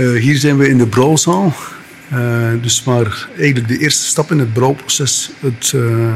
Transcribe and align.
Uh, 0.00 0.20
hier 0.20 0.36
zijn 0.36 0.56
we 0.56 0.68
in 0.68 0.78
de 0.78 0.86
brouwzaal. 0.86 1.54
Uh, 2.12 2.52
dus 2.62 2.84
maar 2.84 3.28
eigenlijk 3.36 3.68
de 3.68 3.78
eerste 3.78 4.04
stap 4.04 4.30
in 4.30 4.38
het 4.38 4.52
brouwproces, 4.52 5.30
het, 5.40 5.72
uh, 5.74 6.14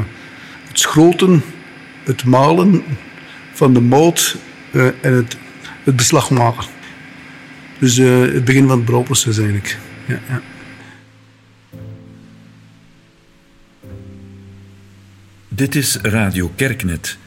het 0.67 0.79
schroten, 0.79 1.43
het 2.03 2.25
malen 2.25 2.83
van 3.53 3.73
de 3.73 3.81
mout 3.81 4.37
en 5.01 5.13
het, 5.13 5.37
het 5.83 5.95
beslag 5.95 6.29
maken. 6.29 6.65
Dus 7.79 7.97
het 7.97 8.45
begin 8.45 8.67
van 8.67 8.77
het 8.77 8.85
brouwproces 8.85 9.37
eigenlijk. 9.37 9.77
Ja, 10.07 10.19
ja. 10.27 10.41
Dit 15.47 15.75
is 15.75 15.97
Radio 16.01 16.51
Kerknet. 16.55 17.17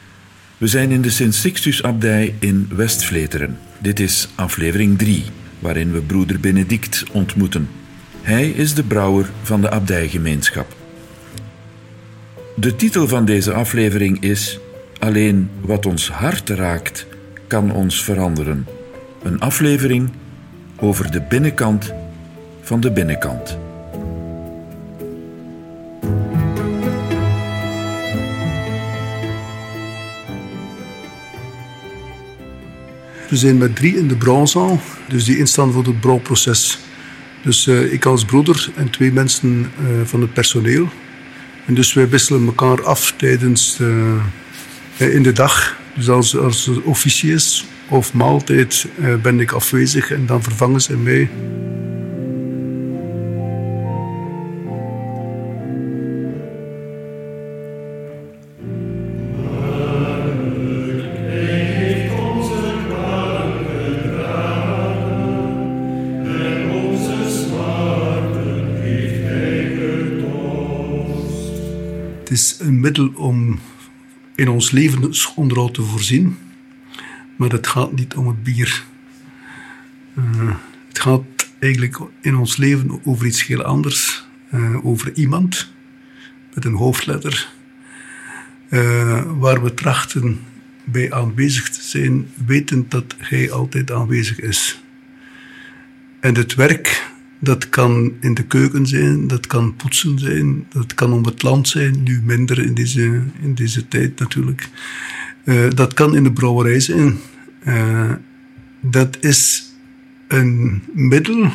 We 0.57 0.67
zijn 0.67 0.91
in 0.91 1.01
de 1.01 1.09
Sint-Sixtus-abdij 1.09 2.35
in 2.39 2.69
Westvleteren. 2.75 3.59
Dit 3.77 3.99
is 3.99 4.29
aflevering 4.35 4.97
3, 4.97 5.23
waarin 5.59 5.91
we 5.91 6.01
broeder 6.01 6.39
Benedict 6.39 7.03
ontmoeten. 7.11 7.69
Hij 8.21 8.49
is 8.49 8.73
de 8.73 8.83
brouwer 8.83 9.29
van 9.41 9.61
de 9.61 9.69
abdijgemeenschap. 9.69 10.75
De 12.55 12.75
titel 12.75 13.07
van 13.07 13.25
deze 13.25 13.53
aflevering 13.53 14.21
is 14.21 14.59
Alleen 14.99 15.49
wat 15.61 15.85
ons 15.85 16.09
hart 16.09 16.49
raakt, 16.49 17.05
kan 17.47 17.71
ons 17.71 18.03
veranderen. 18.03 18.67
Een 19.23 19.39
aflevering 19.39 20.09
over 20.75 21.11
de 21.11 21.21
binnenkant 21.21 21.93
van 22.61 22.79
de 22.79 22.91
binnenkant. 22.91 23.57
We 33.29 33.37
zijn 33.37 33.57
met 33.57 33.75
drie 33.75 33.97
in 33.97 34.07
de 34.07 34.15
brouwzaal, 34.15 34.81
dus 35.07 35.25
die 35.25 35.37
instaan 35.37 35.71
voor 35.71 35.83
het 35.83 35.99
brouwproces. 35.99 36.79
Dus 37.43 37.67
uh, 37.67 37.93
ik 37.93 38.05
als 38.05 38.25
broeder 38.25 38.69
en 38.75 38.89
twee 38.89 39.11
mensen 39.11 39.71
uh, 39.81 39.87
van 40.03 40.21
het 40.21 40.33
personeel. 40.33 40.89
En 41.65 41.73
dus 41.73 41.93
wij 41.93 42.09
wisselen 42.09 42.45
elkaar 42.45 42.83
af 42.83 43.13
tijdens 43.17 43.77
uh, 43.81 45.15
in 45.15 45.23
de 45.23 45.31
dag. 45.31 45.77
Dus 45.95 46.09
als, 46.09 46.37
als 46.37 46.67
er 46.67 46.81
officiers 46.83 47.65
of 47.87 48.13
maaltijd 48.13 48.87
ben 49.21 49.39
ik 49.39 49.51
afwezig 49.51 50.11
en 50.11 50.25
dan 50.25 50.43
vervangen 50.43 50.81
ze 50.81 50.97
mij. 50.97 51.29
Het 72.29 72.37
is 72.37 72.57
een 72.59 72.79
middel 72.79 73.11
om 73.15 73.59
in 74.35 74.49
ons 74.49 74.71
levensonderhoud 74.71 75.73
te 75.73 75.81
voorzien, 75.81 76.37
maar 77.35 77.49
het 77.49 77.67
gaat 77.67 77.91
niet 77.91 78.15
om 78.15 78.27
het 78.27 78.43
bier. 78.43 78.83
Uh, 80.17 80.55
het 80.87 80.99
gaat 80.99 81.23
eigenlijk 81.59 81.99
in 82.21 82.35
ons 82.35 82.57
leven 82.57 83.05
over 83.05 83.25
iets 83.25 83.45
heel 83.45 83.63
anders, 83.63 84.27
uh, 84.53 84.85
over 84.85 85.13
iemand 85.13 85.71
met 86.53 86.65
een 86.65 86.73
hoofdletter, 86.73 87.49
uh, 88.69 89.21
waar 89.37 89.63
we 89.63 89.73
trachten 89.73 90.39
bij 90.83 91.13
aanwezig 91.13 91.69
te 91.69 91.81
zijn, 91.81 92.27
wetend 92.45 92.91
dat 92.91 93.15
hij 93.17 93.51
altijd 93.51 93.91
aanwezig 93.91 94.39
is. 94.39 94.81
En 96.19 96.35
het 96.35 96.55
werk 96.55 97.08
dat 97.39 97.69
kan 97.69 98.13
in 98.19 98.33
de 98.33 98.43
keuken 98.43 98.87
zijn, 98.87 99.27
dat 99.27 99.47
kan 99.47 99.75
poetsen 99.75 100.19
zijn, 100.19 100.65
dat 100.69 100.93
kan 100.93 101.13
om 101.13 101.25
het 101.25 101.43
land 101.43 101.67
zijn, 101.67 102.03
nu 102.03 102.21
minder 102.23 102.59
in 102.59 102.73
deze, 102.73 103.21
in 103.41 103.53
deze 103.55 103.87
tijd 103.87 104.19
natuurlijk. 104.19 104.69
Uh, 105.43 105.69
dat 105.75 105.93
kan 105.93 106.15
in 106.15 106.23
de 106.23 106.31
brouwerij 106.31 106.79
zijn. 106.79 107.17
Uh, 107.67 108.11
dat 108.81 109.17
is 109.21 109.69
een 110.27 110.81
middel 110.93 111.51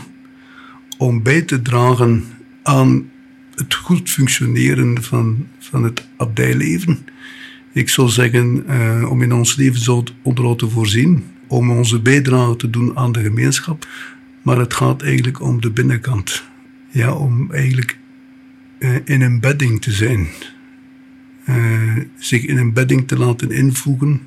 om 0.98 1.22
bij 1.22 1.42
te 1.42 1.62
dragen 1.62 2.24
aan 2.62 3.10
het 3.54 3.74
goed 3.74 4.10
functioneren 4.10 5.02
van, 5.02 5.46
van 5.58 5.84
het 5.84 6.08
abdijleven. 6.16 6.98
Ik 7.72 7.88
zou 7.88 8.08
zeggen, 8.08 8.64
uh, 8.68 9.10
om 9.10 9.22
in 9.22 9.32
ons 9.32 9.56
levensonderhoud 9.56 10.58
te 10.58 10.68
voorzien, 10.68 11.24
om 11.46 11.70
onze 11.70 12.00
bijdrage 12.00 12.56
te 12.56 12.70
doen 12.70 12.96
aan 12.96 13.12
de 13.12 13.20
gemeenschap, 13.20 13.86
maar 14.44 14.58
het 14.58 14.74
gaat 14.74 15.02
eigenlijk 15.02 15.40
om 15.40 15.60
de 15.60 15.70
binnenkant. 15.70 16.44
Ja, 16.90 17.12
om 17.14 17.52
eigenlijk 17.52 17.98
uh, 18.78 18.96
in 19.04 19.22
een 19.22 19.40
bedding 19.40 19.82
te 19.82 19.92
zijn. 19.92 20.28
Uh, 21.48 21.96
zich 22.18 22.44
in 22.44 22.56
een 22.56 22.72
bedding 22.72 23.08
te 23.08 23.18
laten 23.18 23.50
invoegen 23.50 24.20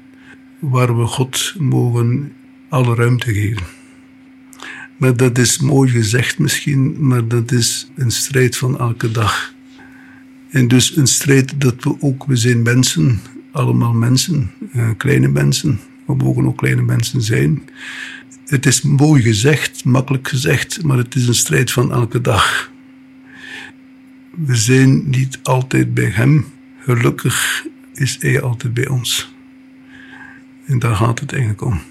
waar 0.59 0.97
we 0.97 1.05
God 1.05 1.55
mogen 1.59 2.33
alle 2.69 2.95
ruimte 2.95 3.33
geven. 3.33 3.65
Maar 4.97 5.15
dat 5.15 5.37
is 5.37 5.59
mooi 5.59 5.89
gezegd 5.89 6.39
misschien, 6.39 7.07
maar 7.07 7.27
dat 7.27 7.51
is 7.51 7.91
een 7.95 8.11
strijd 8.11 8.57
van 8.57 8.79
elke 8.79 9.11
dag. 9.11 9.53
En 10.49 10.67
dus 10.67 10.95
een 10.95 11.07
strijd 11.07 11.61
dat 11.61 11.83
we 11.83 11.95
ook, 11.99 12.25
we 12.25 12.35
zijn 12.35 12.61
mensen, 12.61 13.19
allemaal 13.51 13.93
mensen, 13.93 14.51
uh, 14.75 14.89
kleine 14.97 15.27
mensen, 15.27 15.79
we 16.05 16.15
mogen 16.15 16.45
ook 16.45 16.57
kleine 16.57 16.81
mensen 16.81 17.21
zijn 17.21 17.61
het 18.47 18.65
is 18.65 18.81
mooi 18.81 19.21
gezegd, 19.21 19.83
makkelijk 19.85 20.27
gezegd, 20.27 20.83
maar 20.83 20.97
het 20.97 21.15
is 21.15 21.27
een 21.27 21.35
strijd 21.35 21.71
van 21.71 21.91
elke 21.91 22.21
dag. 22.21 22.71
We 24.31 24.55
zijn 24.55 25.09
niet 25.09 25.39
altijd 25.43 25.93
bij 25.93 26.09
Hem. 26.13 26.45
Gelukkig 26.79 27.65
is 27.93 28.17
Hij 28.19 28.41
altijd 28.41 28.73
bij 28.73 28.87
ons. 28.87 29.35
En 30.65 30.79
daar 30.79 30.95
gaat 30.95 31.19
het 31.19 31.31
eigenlijk 31.31 31.61
om. 31.61 31.81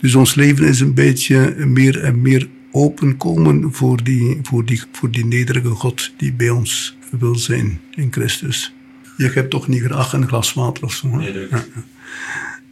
Dus 0.00 0.14
ons 0.14 0.34
leven 0.34 0.66
is 0.66 0.80
een 0.80 0.94
beetje 0.94 1.66
meer 1.66 2.02
en 2.02 2.22
meer 2.22 2.48
openkomen 2.70 3.72
voor 3.72 4.02
die, 4.02 4.38
voor 4.42 4.64
die, 4.64 4.82
voor 4.92 5.10
die 5.10 5.24
nederige 5.24 5.68
God 5.68 6.12
die 6.16 6.32
bij 6.32 6.50
ons 6.50 6.96
wil 7.10 7.34
zijn 7.34 7.80
in 7.94 8.12
Christus. 8.12 8.74
Je 9.16 9.30
hebt 9.30 9.50
toch 9.50 9.68
niet 9.68 9.82
graag 9.82 10.12
een 10.12 10.28
glas 10.28 10.54
water 10.54 10.84
of 10.84 10.92
zo? 10.92 11.08
Nee, 11.08 11.32
dat... 11.32 11.68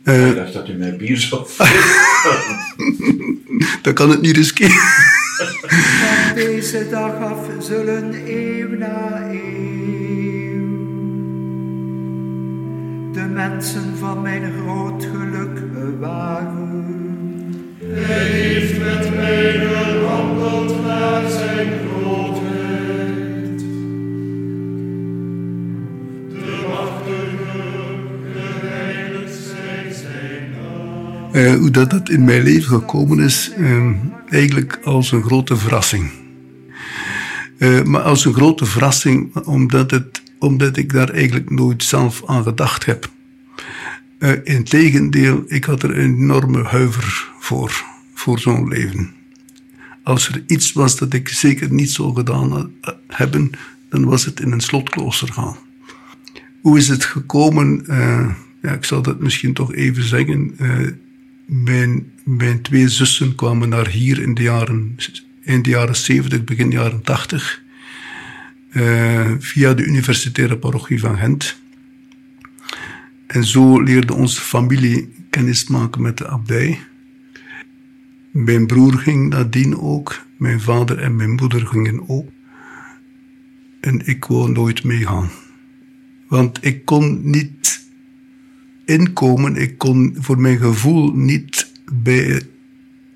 Uh, 0.04 0.28
ik 0.28 0.37
dacht 0.37 0.53
dat 0.53 0.69
u 0.69 0.72
mij 0.72 0.97
bier 0.97 1.16
zou 1.16 1.42
Dan 3.82 3.94
kan 3.94 4.10
het 4.10 4.20
niet 4.20 4.37
riskeren. 4.37 4.76
Van 5.37 6.34
deze 6.34 6.88
dag 6.91 7.20
af 7.20 7.38
zullen 7.59 8.15
eeuw 8.26 8.69
na 8.69 9.22
eeuw 9.31 10.62
de 13.12 13.20
mensen 13.20 13.97
van 13.98 14.22
mijn 14.22 14.53
groot 14.60 15.04
geluk 15.04 15.72
bewaren. 15.72 16.84
Hij 17.84 18.25
heeft 18.25 18.78
met 18.78 19.15
mij 19.15 19.53
gewandeld 19.53 20.84
naar 20.84 21.31
zijn 21.31 21.69
grootheid. 21.69 22.03
Uh, 31.34 31.55
hoe 31.55 31.71
dat, 31.71 31.91
dat 31.91 32.09
in 32.09 32.25
mijn 32.25 32.43
leven 32.43 32.69
gekomen 32.69 33.19
is, 33.19 33.53
uh, 33.59 33.91
eigenlijk 34.28 34.78
als 34.84 35.12
een 35.12 35.22
grote 35.22 35.56
verrassing. 35.56 36.11
Uh, 37.59 37.83
maar 37.83 38.00
als 38.00 38.25
een 38.25 38.34
grote 38.34 38.65
verrassing, 38.65 39.37
omdat, 39.37 39.91
het, 39.91 40.22
omdat 40.39 40.77
ik 40.77 40.93
daar 40.93 41.11
eigenlijk 41.11 41.50
nooit 41.50 41.83
zelf 41.83 42.22
aan 42.27 42.43
gedacht 42.43 42.84
heb. 42.84 43.12
Integendeel, 44.45 45.45
ik 45.47 45.65
had 45.65 45.83
er 45.83 45.99
een 45.99 46.15
enorme 46.15 46.62
huiver 46.62 47.33
voor, 47.39 47.84
voor 48.15 48.39
zo'n 48.39 48.69
leven. 48.69 49.11
Als 50.03 50.28
er 50.28 50.43
iets 50.47 50.72
was 50.72 50.98
dat 50.98 51.13
ik 51.13 51.28
zeker 51.28 51.72
niet 51.72 51.91
zou 51.91 52.15
gedaan 52.15 52.71
hebben, 53.07 53.51
dan 53.89 54.04
was 54.04 54.25
het 54.25 54.41
in 54.41 54.53
een 54.53 54.60
slotklooster 54.60 55.33
gaan. 55.33 55.57
Hoe 56.60 56.78
is 56.78 56.89
het 56.89 57.04
gekomen? 57.04 57.84
ja, 58.63 58.72
ik 58.72 58.84
zal 58.84 59.03
dat 59.03 59.21
misschien 59.21 59.53
toch 59.53 59.75
even 59.75 60.04
zeggen 60.04 60.57
mijn, 61.47 62.13
twee 62.63 62.89
zussen 62.89 63.35
kwamen 63.35 63.69
naar 63.69 63.89
hier 63.89 64.23
in 64.23 64.35
de 64.35 64.43
jaren, 64.43 64.97
in 65.43 65.63
de 65.63 65.71
jaren 65.71 65.97
70, 65.97 66.45
begin 66.45 66.71
jaren 66.71 67.03
80. 67.03 67.63
Uh, 68.73 69.31
via 69.39 69.75
de 69.75 69.85
universitaire 69.85 70.59
parochie 70.59 71.01
van 71.01 71.17
Gent. 71.17 71.63
En 73.27 73.45
zo 73.45 73.83
leerde 73.83 74.15
onze 74.15 74.41
familie 74.41 75.15
kennis 75.31 75.69
maken 75.69 76.03
met 76.03 76.19
de 76.19 76.29
abdij. 76.29 76.81
Mijn 78.31 78.67
broer 78.67 78.93
ging 78.93 79.29
nadien 79.29 79.79
ook. 79.79 80.25
Mijn 80.37 80.61
vader 80.61 80.99
en 80.99 81.17
mijn 81.17 81.31
moeder 81.31 81.67
gingen 81.67 82.09
ook. 82.09 82.29
En 83.81 84.07
ik 84.07 84.25
wou 84.25 84.51
nooit 84.51 84.85
meegaan. 84.85 85.31
Want 86.29 86.65
ik 86.65 86.85
kon 86.85 87.31
niet 87.31 87.73
inkomen. 88.84 89.57
Ik 89.57 89.78
kon 89.78 90.16
voor 90.19 90.41
mijn 90.41 90.59
gevoel 90.59 91.13
niet 91.15 91.72
bij 91.92 92.42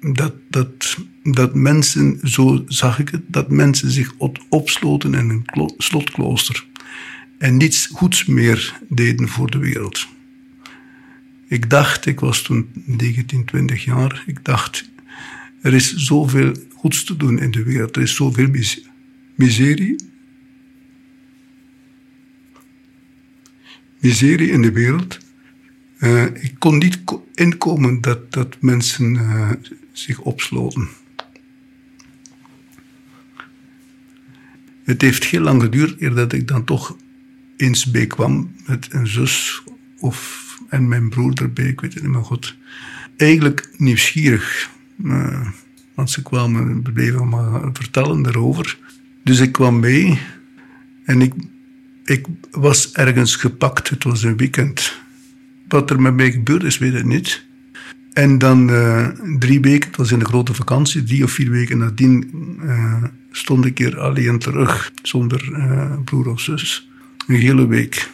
dat, 0.00 0.34
dat, 0.48 0.96
dat 1.22 1.54
mensen, 1.54 2.18
zo 2.22 2.64
zag 2.66 2.98
ik 2.98 3.08
het, 3.08 3.22
dat 3.26 3.50
mensen 3.50 3.90
zich 3.90 4.14
op- 4.16 4.44
opsloten 4.48 5.14
in 5.14 5.28
een 5.28 5.44
klo- 5.44 5.74
slotklooster 5.78 6.66
en 7.38 7.56
niets 7.56 7.86
goeds 7.86 8.24
meer 8.24 8.78
deden 8.88 9.28
voor 9.28 9.50
de 9.50 9.58
wereld. 9.58 10.06
Ik 11.48 11.70
dacht, 11.70 12.06
ik 12.06 12.20
was 12.20 12.42
toen 12.42 12.68
19, 12.84 13.44
20 13.44 13.84
jaar, 13.84 14.22
ik 14.26 14.44
dacht, 14.44 14.90
er 15.60 15.74
is 15.74 15.94
zoveel 15.94 16.52
goeds 16.74 17.04
te 17.04 17.16
doen 17.16 17.38
in 17.38 17.50
de 17.50 17.62
wereld, 17.62 17.96
er 17.96 18.02
is 18.02 18.14
zoveel 18.14 18.48
mis- 18.48 18.88
miserie. 19.34 19.96
Miserie 24.00 24.50
in 24.50 24.62
de 24.62 24.72
wereld. 24.72 25.18
Eh, 25.98 26.24
ik 26.24 26.54
kon 26.58 26.78
niet 26.78 27.04
ko- 27.04 27.28
inkomen 27.34 28.00
dat, 28.00 28.32
dat 28.32 28.56
mensen 28.60 29.16
eh, 29.16 29.50
zich 29.92 30.20
opsloten. 30.20 30.88
Het 34.84 35.02
heeft 35.02 35.24
heel 35.24 35.40
lang 35.40 35.62
geduurd 35.62 36.00
eer 36.00 36.14
dat 36.14 36.32
ik 36.32 36.48
dan 36.48 36.64
toch 36.64 36.96
eens 37.56 37.90
bijkwam 37.90 38.54
met 38.66 38.88
een 38.90 39.06
zus 39.06 39.62
of, 39.98 40.46
en 40.68 40.88
mijn 40.88 41.08
broer 41.08 41.42
erbij, 41.42 41.64
ik 41.66 41.80
weet 41.80 41.94
het 41.94 42.02
niet 42.02 42.12
meer 42.12 42.24
goed. 42.24 42.56
Eigenlijk 43.16 43.70
nieuwsgierig, 43.76 44.70
eh, 45.04 45.48
want 45.94 46.10
ze 46.10 46.22
kwamen, 46.22 46.82
bleven 46.82 47.28
maar 47.28 47.70
vertellen 47.72 48.22
daarover. 48.22 48.78
Dus 49.24 49.40
ik 49.40 49.52
kwam 49.52 49.80
mee 49.80 50.18
en 51.04 51.20
ik, 51.20 51.34
ik 52.04 52.26
was 52.50 52.92
ergens 52.92 53.36
gepakt, 53.36 53.88
het 53.88 54.04
was 54.04 54.22
een 54.22 54.36
weekend. 54.36 54.97
Wat 55.68 55.90
er 55.90 56.00
met 56.00 56.14
mij 56.14 56.32
gebeurd 56.32 56.62
is, 56.62 56.78
weet 56.78 56.94
ik 56.94 57.04
niet. 57.04 57.46
En 58.12 58.38
dan 58.38 58.70
eh, 58.70 59.08
drie 59.38 59.60
weken, 59.60 59.88
het 59.88 59.96
was 59.96 60.12
in 60.12 60.18
de 60.18 60.24
grote 60.24 60.54
vakantie, 60.54 61.02
drie 61.02 61.24
of 61.24 61.30
vier 61.30 61.50
weken 61.50 61.78
nadien 61.78 62.30
eh, 62.62 63.02
stond 63.30 63.64
ik 63.64 63.78
hier 63.78 63.98
alleen 63.98 64.38
terug, 64.38 64.92
zonder 65.02 65.52
eh, 65.52 65.92
broer 66.04 66.28
of 66.28 66.40
zus. 66.40 66.88
Een 67.26 67.34
hele 67.34 67.66
week. 67.66 68.10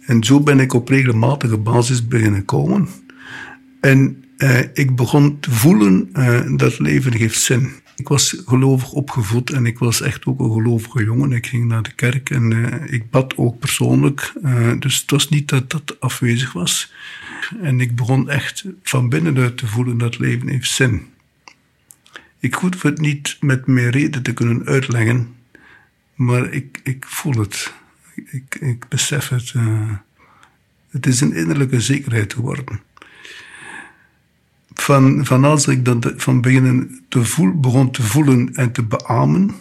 En 0.00 0.24
zo 0.24 0.40
ben 0.40 0.60
ik 0.60 0.72
op 0.72 0.88
regelmatige 0.88 1.58
basis 1.58 2.08
beginnen 2.08 2.44
komen. 2.44 2.88
En 3.80 4.24
ik 4.74 4.96
begon 4.96 5.40
te 5.40 5.50
voelen 5.50 6.08
dat 6.56 6.78
leven 6.78 7.12
heeft 7.12 7.40
zin. 7.40 7.70
Ik 8.00 8.08
was 8.08 8.42
gelovig 8.46 8.92
opgevoed 8.92 9.50
en 9.50 9.66
ik 9.66 9.78
was 9.78 10.00
echt 10.00 10.26
ook 10.26 10.40
een 10.40 10.52
gelovige 10.52 11.04
jongen. 11.04 11.32
Ik 11.32 11.46
ging 11.46 11.64
naar 11.68 11.82
de 11.82 11.92
kerk 11.92 12.30
en 12.30 12.52
eh, 12.52 12.92
ik 12.92 13.10
bad 13.10 13.36
ook 13.36 13.58
persoonlijk. 13.58 14.32
Eh, 14.42 14.72
dus 14.78 15.00
het 15.00 15.10
was 15.10 15.28
niet 15.28 15.48
dat 15.48 15.70
dat 15.70 16.00
afwezig 16.00 16.52
was. 16.52 16.92
En 17.62 17.80
ik 17.80 17.96
begon 17.96 18.28
echt 18.30 18.64
van 18.82 19.08
binnenuit 19.08 19.56
te 19.56 19.66
voelen 19.66 19.98
dat 19.98 20.18
leven 20.18 20.48
heeft 20.48 20.70
zin. 20.70 21.06
Ik 22.38 22.54
hoef 22.54 22.82
het 22.82 23.00
niet 23.00 23.36
met 23.40 23.66
mijn 23.66 23.90
reden 23.90 24.22
te 24.22 24.32
kunnen 24.34 24.64
uitleggen, 24.66 25.34
maar 26.14 26.52
ik, 26.52 26.80
ik 26.82 27.04
voel 27.08 27.34
het. 27.34 27.72
Ik, 28.14 28.54
ik 28.60 28.88
besef 28.88 29.28
het. 29.28 29.52
eh. 29.54 29.90
het 30.90 31.06
is 31.06 31.20
een 31.20 31.34
innerlijke 31.34 31.80
zekerheid 31.80 32.32
geworden. 32.34 32.80
Van, 34.80 35.26
van 35.26 35.44
als 35.44 35.66
ik 35.66 35.84
dat 35.84 36.12
van 36.16 36.40
beginnen 36.40 37.00
te 37.08 37.52
begon 37.54 37.90
te 37.90 38.02
voelen 38.02 38.54
en 38.54 38.72
te 38.72 38.82
beamen, 38.82 39.54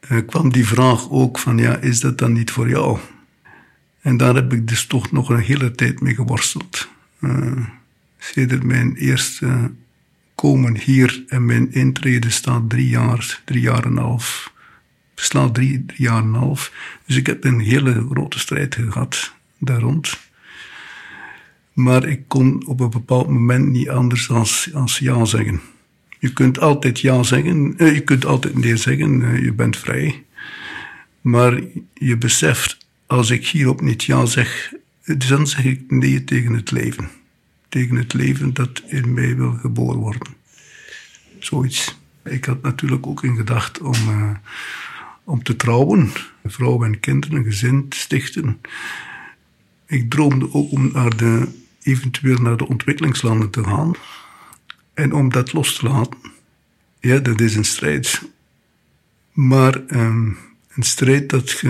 eh, 0.00 0.18
kwam 0.26 0.52
die 0.52 0.66
vraag 0.66 1.10
ook 1.10 1.38
van, 1.38 1.58
ja, 1.58 1.76
is 1.76 2.00
dat 2.00 2.18
dan 2.18 2.32
niet 2.32 2.50
voor 2.50 2.68
jou? 2.68 2.98
En 4.00 4.16
daar 4.16 4.34
heb 4.34 4.52
ik 4.52 4.68
dus 4.68 4.86
toch 4.86 5.12
nog 5.12 5.28
een 5.28 5.38
hele 5.38 5.70
tijd 5.70 6.00
mee 6.00 6.14
geworsteld. 6.14 6.88
Uh, 7.20 7.66
sedert 8.18 8.62
mijn 8.62 8.96
eerste 8.96 9.70
komen 10.34 10.76
hier 10.78 11.24
en 11.28 11.44
mijn 11.44 11.72
intrede 11.72 12.30
staat 12.30 12.70
drie 12.70 12.88
jaar, 12.88 13.40
drie 13.44 13.62
jaar 13.62 13.84
en 13.84 13.96
half. 13.96 14.52
Beslaat 15.14 15.54
drie, 15.54 15.84
jaar 15.96 16.22
en 16.22 16.34
half. 16.34 16.72
Dus 17.06 17.16
ik 17.16 17.26
heb 17.26 17.44
een 17.44 17.60
hele 17.60 18.06
grote 18.10 18.38
strijd 18.38 18.74
gehad 18.74 19.32
daar 19.58 19.80
rond. 19.80 20.18
Maar 21.72 22.04
ik 22.04 22.22
kon 22.28 22.66
op 22.66 22.80
een 22.80 22.90
bepaald 22.90 23.28
moment 23.28 23.68
niet 23.68 23.88
anders 23.88 24.30
als, 24.30 24.70
als 24.74 24.98
ja 24.98 25.24
zeggen. 25.24 25.60
Je 26.18 26.32
kunt 26.32 26.60
altijd 26.60 27.00
ja 27.00 27.22
zeggen, 27.22 27.74
eh, 27.76 27.94
je 27.94 28.00
kunt 28.00 28.24
altijd 28.24 28.58
nee 28.58 28.76
zeggen, 28.76 29.22
eh, 29.22 29.44
je 29.44 29.52
bent 29.52 29.76
vrij. 29.76 30.24
Maar 31.20 31.60
je 31.94 32.16
beseft, 32.16 32.78
als 33.06 33.30
ik 33.30 33.46
hierop 33.46 33.80
niet 33.80 34.04
ja 34.04 34.26
zeg, 34.26 34.72
dan 35.04 35.46
zeg 35.46 35.64
ik 35.64 35.90
nee 35.90 36.24
tegen 36.24 36.52
het 36.52 36.70
leven. 36.70 37.08
Tegen 37.68 37.96
het 37.96 38.12
leven 38.12 38.54
dat 38.54 38.82
in 38.86 39.14
mij 39.14 39.36
wil 39.36 39.52
geboren 39.52 39.98
worden. 39.98 40.34
Zoiets. 41.38 42.00
Ik 42.24 42.44
had 42.44 42.62
natuurlijk 42.62 43.06
ook 43.06 43.22
in 43.22 43.36
gedacht 43.36 43.80
om, 43.80 43.94
uh, 44.08 44.30
om 45.24 45.42
te 45.42 45.56
trouwen, 45.56 46.10
vrouw 46.44 46.84
en 46.84 47.00
kinderen, 47.00 47.36
een 47.36 47.44
gezin 47.44 47.88
te 47.88 47.96
stichten. 47.96 48.60
Ik 49.86 50.10
droomde 50.10 50.52
ook 50.52 50.72
om 50.72 50.90
naar 50.92 51.16
de, 51.16 51.48
eventueel 51.82 52.38
naar 52.38 52.56
de 52.56 52.68
ontwikkelingslanden 52.68 53.50
te 53.50 53.64
gaan. 53.64 53.92
En 54.94 55.12
om 55.12 55.30
dat 55.30 55.52
los 55.52 55.76
te 55.76 55.86
laten. 55.86 56.18
Ja, 57.00 57.18
dat 57.18 57.40
is 57.40 57.54
een 57.54 57.64
strijd. 57.64 58.22
Maar 59.32 59.82
um, 59.88 60.38
een 60.68 60.82
strijd 60.82 61.28
dat, 61.28 61.62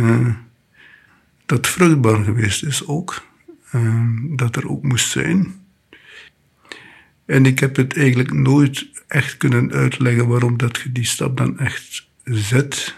dat 1.46 1.66
vruchtbaar 1.66 2.24
geweest 2.24 2.64
is 2.64 2.86
ook. 2.86 3.26
Uh, 3.74 4.08
dat 4.22 4.56
er 4.56 4.68
ook 4.68 4.82
moest 4.82 5.10
zijn. 5.10 5.60
En 7.24 7.46
ik 7.46 7.58
heb 7.58 7.76
het 7.76 7.96
eigenlijk 7.96 8.32
nooit 8.32 8.86
echt 9.06 9.36
kunnen 9.36 9.72
uitleggen 9.72 10.28
waarom 10.28 10.56
dat 10.56 10.80
je 10.80 10.92
die 10.92 11.04
stap 11.04 11.36
dan 11.36 11.58
echt 11.58 12.08
zet. 12.24 12.96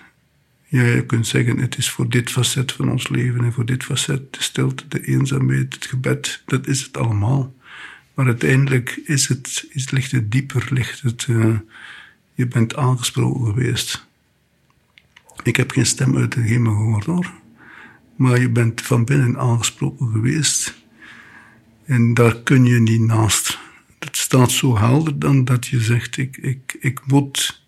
Ja, 0.74 0.82
je 0.82 1.06
kunt 1.06 1.26
zeggen, 1.26 1.58
het 1.58 1.78
is 1.78 1.90
voor 1.90 2.08
dit 2.08 2.30
facet 2.30 2.72
van 2.72 2.90
ons 2.90 3.08
leven 3.08 3.44
en 3.44 3.52
voor 3.52 3.66
dit 3.66 3.84
facet, 3.84 4.32
de 4.32 4.42
stilte, 4.42 4.88
de 4.88 5.06
eenzaamheid, 5.06 5.74
het 5.74 5.86
gebed, 5.86 6.42
dat 6.46 6.66
is 6.66 6.82
het 6.82 6.96
allemaal. 6.96 7.54
Maar 8.14 8.26
uiteindelijk 8.26 9.00
is 9.04 9.28
het, 9.28 9.66
is, 9.70 9.90
ligt 9.90 10.10
het 10.10 10.30
dieper, 10.30 10.66
ligt 10.70 11.00
het, 11.00 11.26
uh, 11.26 11.58
je 12.32 12.46
bent 12.46 12.76
aangesproken 12.76 13.46
geweest. 13.46 14.06
Ik 15.42 15.56
heb 15.56 15.70
geen 15.70 15.86
stem 15.86 16.16
uit 16.16 16.32
de 16.32 16.40
hemel 16.40 16.74
gehoord 16.74 17.04
hoor. 17.04 17.32
Maar 18.16 18.40
je 18.40 18.50
bent 18.50 18.80
van 18.80 19.04
binnen 19.04 19.38
aangesproken 19.38 20.10
geweest. 20.12 20.74
En 21.84 22.14
daar 22.14 22.42
kun 22.42 22.64
je 22.64 22.80
niet 22.80 23.00
naast. 23.00 23.58
Het 23.98 24.16
staat 24.16 24.50
zo 24.50 24.78
helder 24.78 25.18
dan 25.18 25.44
dat 25.44 25.66
je 25.66 25.80
zegt, 25.80 26.16
ik, 26.16 26.36
ik, 26.36 26.76
ik 26.80 27.00
moet 27.06 27.62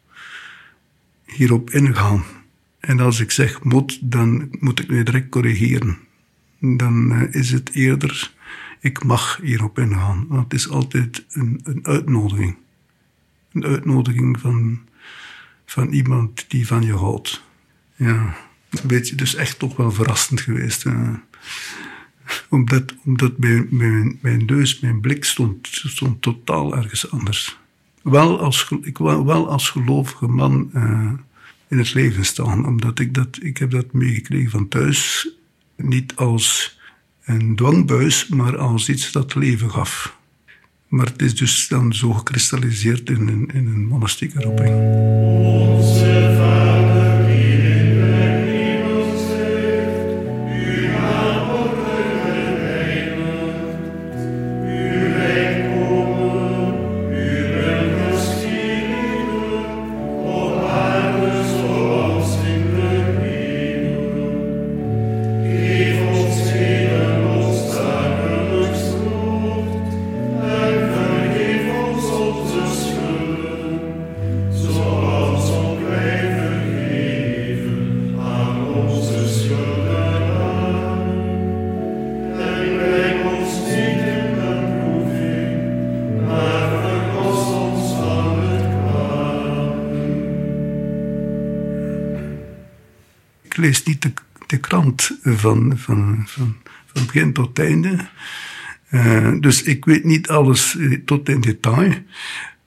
hierop 1.24 1.70
ingaan. 1.70 2.24
En 2.80 3.00
als 3.00 3.20
ik 3.20 3.30
zeg 3.30 3.62
moet, 3.62 3.98
dan 4.10 4.48
moet 4.60 4.80
ik 4.80 4.88
me 4.88 5.02
direct 5.02 5.28
corrigeren. 5.28 5.98
Dan 6.60 7.12
uh, 7.12 7.34
is 7.34 7.50
het 7.50 7.70
eerder, 7.72 8.32
ik 8.80 9.04
mag 9.04 9.38
hierop 9.42 9.78
ingaan. 9.78 10.26
Want 10.28 10.42
het 10.42 10.52
is 10.52 10.68
altijd 10.68 11.24
een, 11.30 11.60
een 11.64 11.86
uitnodiging. 11.86 12.56
Een 13.52 13.64
uitnodiging 13.64 14.40
van, 14.40 14.80
van 15.66 15.92
iemand 15.92 16.44
die 16.48 16.66
van 16.66 16.82
je 16.82 16.94
houdt. 16.94 17.42
Ja, 17.96 18.36
een 18.70 18.88
beetje 18.88 19.14
dus 19.14 19.34
echt 19.34 19.58
toch 19.58 19.76
wel 19.76 19.92
verrassend 19.92 20.40
geweest. 20.40 20.84
Uh, 20.84 21.14
omdat, 22.48 22.94
omdat 23.04 23.38
mijn, 23.38 23.66
mijn, 23.70 24.18
mijn 24.22 24.44
neus, 24.44 24.80
mijn 24.80 25.00
blik 25.00 25.24
stond, 25.24 25.68
stond 25.70 26.22
totaal 26.22 26.76
ergens 26.76 27.10
anders. 27.10 27.58
Wel 28.02 28.40
als, 28.40 28.72
wel 28.92 29.50
als 29.50 29.70
gelovige 29.70 30.26
man 30.26 30.70
uh, 30.74 31.12
in 31.68 31.78
het 31.78 31.94
leven 31.94 32.24
staan, 32.24 32.66
omdat 32.66 32.98
ik 32.98 33.14
dat, 33.14 33.38
ik 33.40 33.58
heb 33.58 33.70
dat 33.70 33.92
meegekregen 33.92 34.50
van 34.50 34.68
thuis. 34.68 35.28
Niet 35.76 36.16
als 36.16 36.78
een 37.24 37.56
dwangbuis, 37.56 38.28
maar 38.28 38.58
als 38.58 38.88
iets 38.88 39.12
dat 39.12 39.34
leven 39.34 39.70
gaf. 39.70 40.16
Maar 40.88 41.06
het 41.06 41.22
is 41.22 41.36
dus 41.36 41.68
dan 41.68 41.94
zo 41.94 42.12
gekristalliseerd 42.12 43.10
in 43.10 43.50
in 43.52 43.66
een 43.66 43.86
monastieke 43.86 44.40
roeping. 44.40 44.74
Lees 93.66 93.82
niet 93.82 94.12
de, 94.46 94.58
krant 94.58 95.18
van, 95.22 95.78
van, 95.78 96.24
van, 96.26 96.56
van 96.86 97.06
begin 97.06 97.32
tot 97.32 97.58
einde. 97.58 98.08
Eh, 98.88 99.32
dus 99.40 99.62
ik 99.62 99.84
weet 99.84 100.04
niet 100.04 100.28
alles 100.28 100.76
eh, 100.76 100.98
tot 101.04 101.28
in 101.28 101.40
detail. 101.40 101.94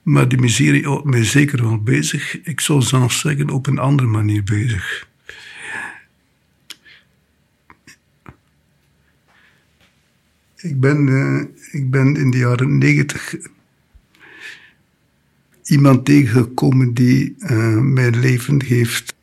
Maar 0.02 0.28
die 0.28 0.38
miserie 0.38 0.84
houdt 0.84 1.04
mij 1.04 1.24
zeker 1.24 1.62
wel 1.62 1.82
bezig. 1.82 2.42
Ik 2.42 2.60
zou 2.60 2.82
zelfs 2.82 3.20
zeggen 3.20 3.50
op 3.50 3.66
een 3.66 3.78
andere 3.78 4.08
manier 4.08 4.44
bezig. 4.44 5.08
Ik 10.56 10.80
ben, 10.80 11.08
eh, 11.08 11.80
ik 11.80 11.90
ben 11.90 12.16
in 12.16 12.30
de 12.30 12.38
jaren 12.38 12.78
negentig 12.78 13.34
iemand 15.64 16.04
tegengekomen 16.04 16.94
die 16.94 17.34
mijn 17.80 18.20
leven 18.20 18.62
heeft, 18.62 19.14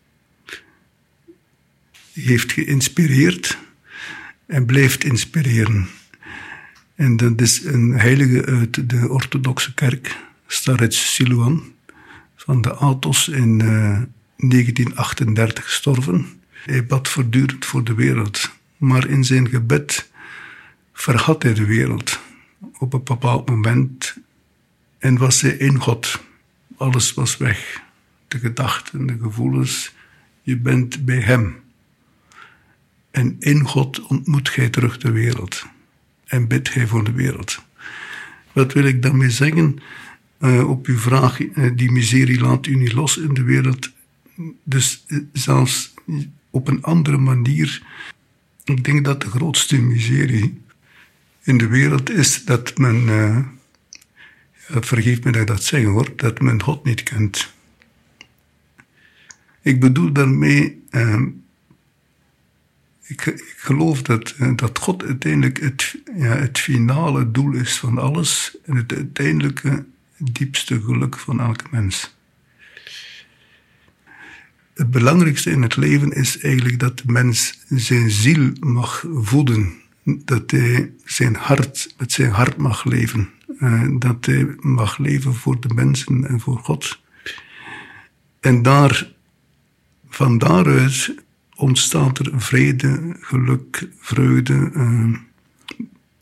heeft 2.23 2.51
geïnspireerd 2.51 3.57
en 4.45 4.65
blijft 4.65 5.03
inspireren. 5.03 5.87
En 6.95 7.17
dat 7.17 7.41
is 7.41 7.63
een 7.63 7.91
heilige 7.91 8.45
uit 8.45 8.89
de 8.89 9.09
orthodoxe 9.09 9.73
kerk, 9.73 10.17
Starets 10.47 11.13
Siluan, 11.13 11.63
van 12.35 12.61
de 12.61 12.75
Athos 12.77 13.27
in 13.27 13.61
eh, 13.61 14.01
1938 14.37 15.63
gestorven. 15.63 16.25
Hij 16.51 16.85
bad 16.85 17.07
voortdurend 17.07 17.65
voor 17.65 17.83
de 17.83 17.93
wereld, 17.93 18.51
maar 18.77 19.07
in 19.07 19.23
zijn 19.23 19.49
gebed 19.49 20.09
vergat 20.93 21.43
hij 21.43 21.53
de 21.53 21.65
wereld 21.65 22.19
op 22.77 22.93
een 22.93 23.03
bepaald 23.03 23.49
moment 23.49 24.15
en 24.97 25.17
was 25.17 25.41
hij 25.41 25.51
in 25.51 25.79
God. 25.79 26.19
Alles 26.77 27.13
was 27.13 27.37
weg. 27.37 27.81
De 28.27 28.39
gedachten, 28.39 29.05
de 29.05 29.17
gevoelens. 29.21 29.93
Je 30.41 30.57
bent 30.57 31.05
bij 31.05 31.19
Hem. 31.19 31.55
En 33.17 33.35
in 33.39 33.61
God 33.61 34.01
ontmoet 34.01 34.49
gij 34.49 34.69
terug 34.69 34.97
de 34.97 35.11
wereld. 35.11 35.65
En 36.25 36.47
bidt 36.47 36.69
gij 36.69 36.87
voor 36.87 37.03
de 37.03 37.11
wereld. 37.11 37.59
Wat 38.53 38.73
wil 38.73 38.83
ik 38.83 39.01
daarmee 39.01 39.29
zeggen? 39.29 39.79
Eh, 40.37 40.69
op 40.69 40.85
uw 40.85 40.97
vraag, 40.97 41.41
eh, 41.41 41.71
die 41.75 41.91
miserie 41.91 42.39
laat 42.39 42.65
u 42.65 42.75
niet 42.75 42.93
los 42.93 43.17
in 43.17 43.33
de 43.33 43.43
wereld. 43.43 43.91
Dus 44.63 45.03
eh, 45.07 45.17
zelfs 45.33 45.93
op 46.49 46.67
een 46.67 46.83
andere 46.83 47.17
manier. 47.17 47.81
Ik 48.63 48.83
denk 48.83 49.05
dat 49.05 49.21
de 49.21 49.29
grootste 49.29 49.81
miserie 49.81 50.61
in 51.43 51.57
de 51.57 51.67
wereld 51.67 52.09
is 52.09 52.45
dat 52.45 52.77
men, 52.77 53.05
vergeef 54.67 55.23
me 55.23 55.31
dat 55.31 55.41
ik 55.41 55.47
dat 55.47 55.63
zeggen 55.63 55.89
hoor, 55.89 56.13
dat 56.15 56.41
men 56.41 56.61
God 56.61 56.83
niet 56.83 57.03
kent. 57.03 57.53
Ik 59.61 59.79
bedoel 59.79 60.11
daarmee, 60.11 60.83
ik, 63.07 63.53
geloof 63.57 64.01
dat, 64.01 64.35
eh, 64.37 64.51
dat 64.55 64.79
God 64.79 65.03
uiteindelijk 65.03 65.59
het, 65.59 65.95
ja, 66.15 66.35
het 66.35 66.59
finale 66.59 67.31
doel 67.31 67.53
is 67.53 67.77
van 67.77 67.97
alles 67.97 68.57
en 68.65 68.75
het 68.75 68.93
uiteindelijke 68.93 69.85
diepste 70.17 70.81
geluk 70.81 71.17
van 71.17 71.39
elk 71.39 71.71
mens. 71.71 72.15
Het 74.73 74.91
belangrijkste 74.91 75.51
in 75.51 75.61
het 75.61 75.75
leven 75.75 76.11
is 76.11 76.39
eigenlijk 76.39 76.79
dat 76.79 76.97
de 76.97 77.03
mens 77.05 77.59
zijn 77.69 78.11
ziel 78.11 78.51
mag 78.59 79.05
voeden. 79.13 79.73
Dat 80.03 80.51
hij 80.51 80.91
zijn 81.05 81.35
hart, 81.35 81.93
met 81.97 82.11
zijn 82.11 82.31
hart 82.31 82.57
mag 82.57 82.83
leven. 82.83 83.29
Eh, 83.59 83.87
dat 83.99 84.25
hij 84.25 84.55
mag 84.59 84.97
leven 84.97 85.33
voor 85.33 85.59
de 85.59 85.73
mensen 85.73 86.27
en 86.27 86.39
voor 86.39 86.57
God. 86.57 86.99
En 88.39 88.61
daar, 88.61 89.11
van 90.09 90.37
daaruit 90.37 91.15
ontstaat 91.57 92.19
er 92.19 92.31
vrede, 92.41 93.15
geluk, 93.19 93.89
vreugde, 93.99 94.71
eh, 94.73 95.13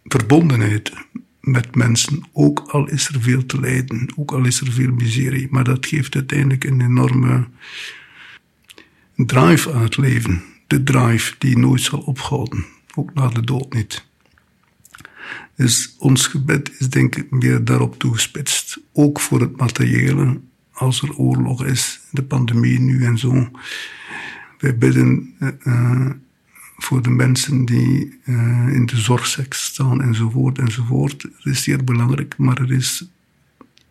verbondenheid 0.03 0.93
met 1.41 1.75
mensen. 1.75 2.23
Ook 2.31 2.59
al 2.59 2.89
is 2.89 3.07
er 3.07 3.21
veel 3.21 3.45
te 3.45 3.59
lijden, 3.59 4.13
ook 4.15 4.31
al 4.31 4.45
is 4.45 4.61
er 4.61 4.71
veel 4.71 4.91
miserie. 4.91 5.47
Maar 5.51 5.63
dat 5.63 5.85
geeft 5.85 6.15
uiteindelijk 6.15 6.63
een 6.63 6.81
enorme 6.81 7.47
drive 9.15 9.73
aan 9.73 9.81
het 9.81 9.97
leven. 9.97 10.43
De 10.67 10.83
drive 10.83 11.33
die 11.37 11.57
nooit 11.57 11.81
zal 11.81 11.99
ophouden, 11.99 12.65
ook 12.95 13.13
na 13.13 13.27
de 13.27 13.41
dood 13.41 13.73
niet. 13.73 14.05
Dus 15.55 15.95
ons 15.97 16.27
gebed 16.27 16.71
is 16.79 16.89
denk 16.89 17.15
ik 17.15 17.31
meer 17.31 17.63
daarop 17.63 17.99
toegespitst. 17.99 18.79
Ook 18.93 19.19
voor 19.19 19.41
het 19.41 19.57
materiële, 19.57 20.39
als 20.71 21.01
er 21.01 21.15
oorlog 21.15 21.65
is, 21.65 21.99
de 22.11 22.23
pandemie 22.23 22.79
nu 22.79 23.05
en 23.05 23.17
zo. 23.17 23.49
Wij 24.65 24.77
bidden 24.77 25.35
eh, 25.39 25.47
eh, 25.63 26.09
voor 26.77 27.01
de 27.01 27.09
mensen 27.09 27.65
die 27.65 28.19
eh, 28.23 28.67
in 28.67 28.85
de 28.85 28.97
zorgseks 28.97 29.63
staan 29.63 30.01
enzovoort 30.01 30.57
enzovoort. 30.57 31.21
Dat 31.21 31.45
is 31.53 31.63
zeer 31.63 31.83
belangrijk, 31.83 32.37
maar 32.37 32.61
er 32.61 32.71
is 32.71 33.05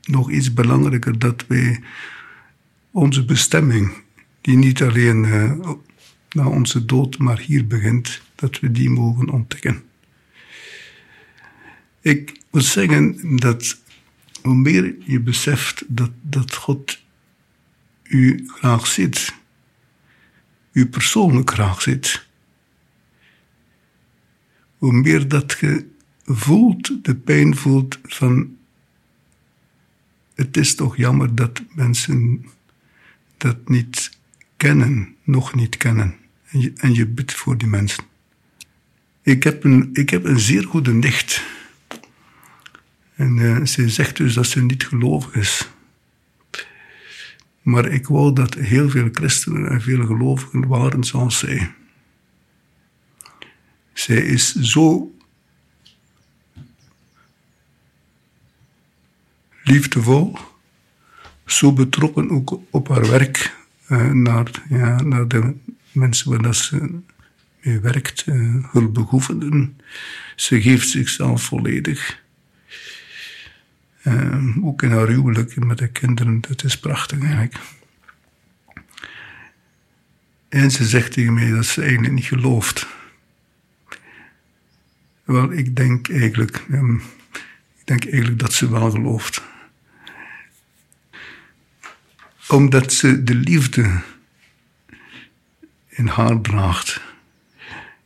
nog 0.03 0.31
iets 0.31 0.53
belangrijker 0.53 1.19
dat 1.19 1.45
wij 1.47 1.83
onze 2.91 3.25
bestemming, 3.25 3.93
die 4.41 4.57
niet 4.57 4.83
alleen 4.83 5.25
eh, 5.25 5.71
na 6.31 6.47
onze 6.49 6.85
dood, 6.85 7.19
maar 7.19 7.39
hier 7.39 7.67
begint, 7.67 8.23
dat 8.35 8.61
we 8.61 8.71
die 8.71 8.91
mogen 8.91 9.31
ontdekken. 9.31 9.83
Ik 12.01 12.41
moet 12.51 12.65
zeggen 12.65 13.37
dat 13.39 13.81
hoe 14.43 14.55
meer 14.55 14.95
je 14.99 15.21
beseft 15.21 15.85
dat, 15.87 16.11
dat 16.23 16.55
God 16.55 17.03
u 18.03 18.45
graag 18.47 18.87
ziet, 18.87 19.43
u 20.75 20.87
persoonlijk 20.87 21.51
graag 21.51 21.83
ziet, 21.83 22.27
hoe 24.79 24.93
meer 24.93 25.29
dat 25.29 25.57
je 25.61 25.87
voelt, 26.25 27.05
de 27.05 27.15
pijn 27.15 27.57
voelt 27.57 27.99
van 28.03 28.57
het 30.35 30.57
is 30.57 30.75
toch 30.75 30.97
jammer 30.97 31.35
dat 31.35 31.63
mensen 31.75 32.47
dat 33.37 33.69
niet 33.69 34.19
kennen, 34.57 35.17
nog 35.23 35.55
niet 35.55 35.77
kennen. 35.77 36.15
En 36.77 36.95
je, 36.95 37.07
bidt 37.07 37.33
voor 37.33 37.59
die 37.59 37.69
mensen. 37.69 38.05
Ik 39.23 39.43
heb 39.43 39.65
een, 39.65 39.91
ik 39.93 40.11
heb 40.11 40.25
een 40.25 40.41
zeer 40.41 40.65
goede 40.65 40.93
nicht. 40.93 41.45
En 43.15 43.37
uh, 43.37 43.65
ze 43.65 43.89
zegt 43.89 44.17
dus 44.17 44.35
dat 44.35 44.47
ze 44.47 44.63
niet 44.63 44.87
gelovig 44.87 45.35
is. 45.35 45.69
Maar 47.65 47.87
ik 47.87 48.07
wou 48.07 48.33
dat 48.33 48.55
heel 48.55 48.91
veel 48.91 49.09
christenen 49.13 49.71
en 49.71 49.81
veel 49.83 50.07
gelovigen 50.07 50.67
waren 50.69 51.05
zoals 51.05 51.39
zij. 51.39 51.73
Zij 53.93 54.17
is 54.17 54.55
zo 54.55 55.15
liefdevol, 59.63 60.39
zo 61.47 61.73
betrokken 61.73 62.31
ook 62.31 62.61
op 62.71 62.89
haar 62.89 63.09
werk, 63.09 63.57
uh, 63.89 64.11
naar, 64.11 64.51
ja, 64.69 65.03
naar 65.03 65.29
de 65.29 65.55
mensen 65.93 66.43
waar 66.43 66.55
ze 66.55 67.01
mee 67.63 67.81
werkt, 67.81 68.27
uh, 68.27 68.65
hulpbehoevenden. 68.73 69.81
Ze 70.37 70.61
geeft 70.63 70.89
zichzelf 70.89 71.43
volledig. 71.43 72.23
Uh, 74.05 74.67
ook 74.67 74.83
in 74.83 74.91
haar 74.91 75.09
huwelijk 75.09 75.65
met 75.65 75.79
de 75.79 75.89
kinderen, 75.89 76.41
dat 76.41 76.65
is 76.65 76.79
prachtig 76.79 77.21
eigenlijk. 77.21 77.59
En 80.49 80.71
ze 80.71 80.85
zegt 80.85 81.13
tegen 81.13 81.35
mij 81.35 81.51
dat 81.51 81.67
ze 81.67 81.83
eigenlijk 81.83 82.13
niet 82.13 82.25
gelooft. 82.25 82.87
Wel, 85.25 85.53
ik 85.53 85.77
denk 85.77 86.09
eigenlijk, 86.11 86.65
um, 86.71 87.03
ik 87.79 87.85
denk 87.85 88.05
eigenlijk 88.05 88.39
dat 88.39 88.53
ze 88.53 88.71
wel 88.71 88.91
gelooft. 88.91 89.43
Omdat 92.49 92.93
ze 92.93 93.23
de 93.23 93.35
liefde 93.35 94.01
in 95.89 96.07
haar 96.07 96.41
draagt. 96.41 97.01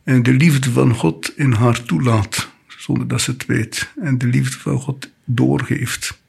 En 0.03 0.23
de 0.23 0.33
liefde 0.33 0.71
van 0.71 0.95
God 0.95 1.37
in 1.37 1.51
haar 1.51 1.83
toelaat, 1.83 2.48
zonder 2.79 3.07
dat 3.07 3.21
ze 3.21 3.31
het 3.31 3.45
weet. 3.45 3.89
En 4.01 4.17
de 4.17 4.27
liefde 4.27 4.59
van 4.59 4.79
God 4.79 5.09
doorgeeft. 5.25 6.21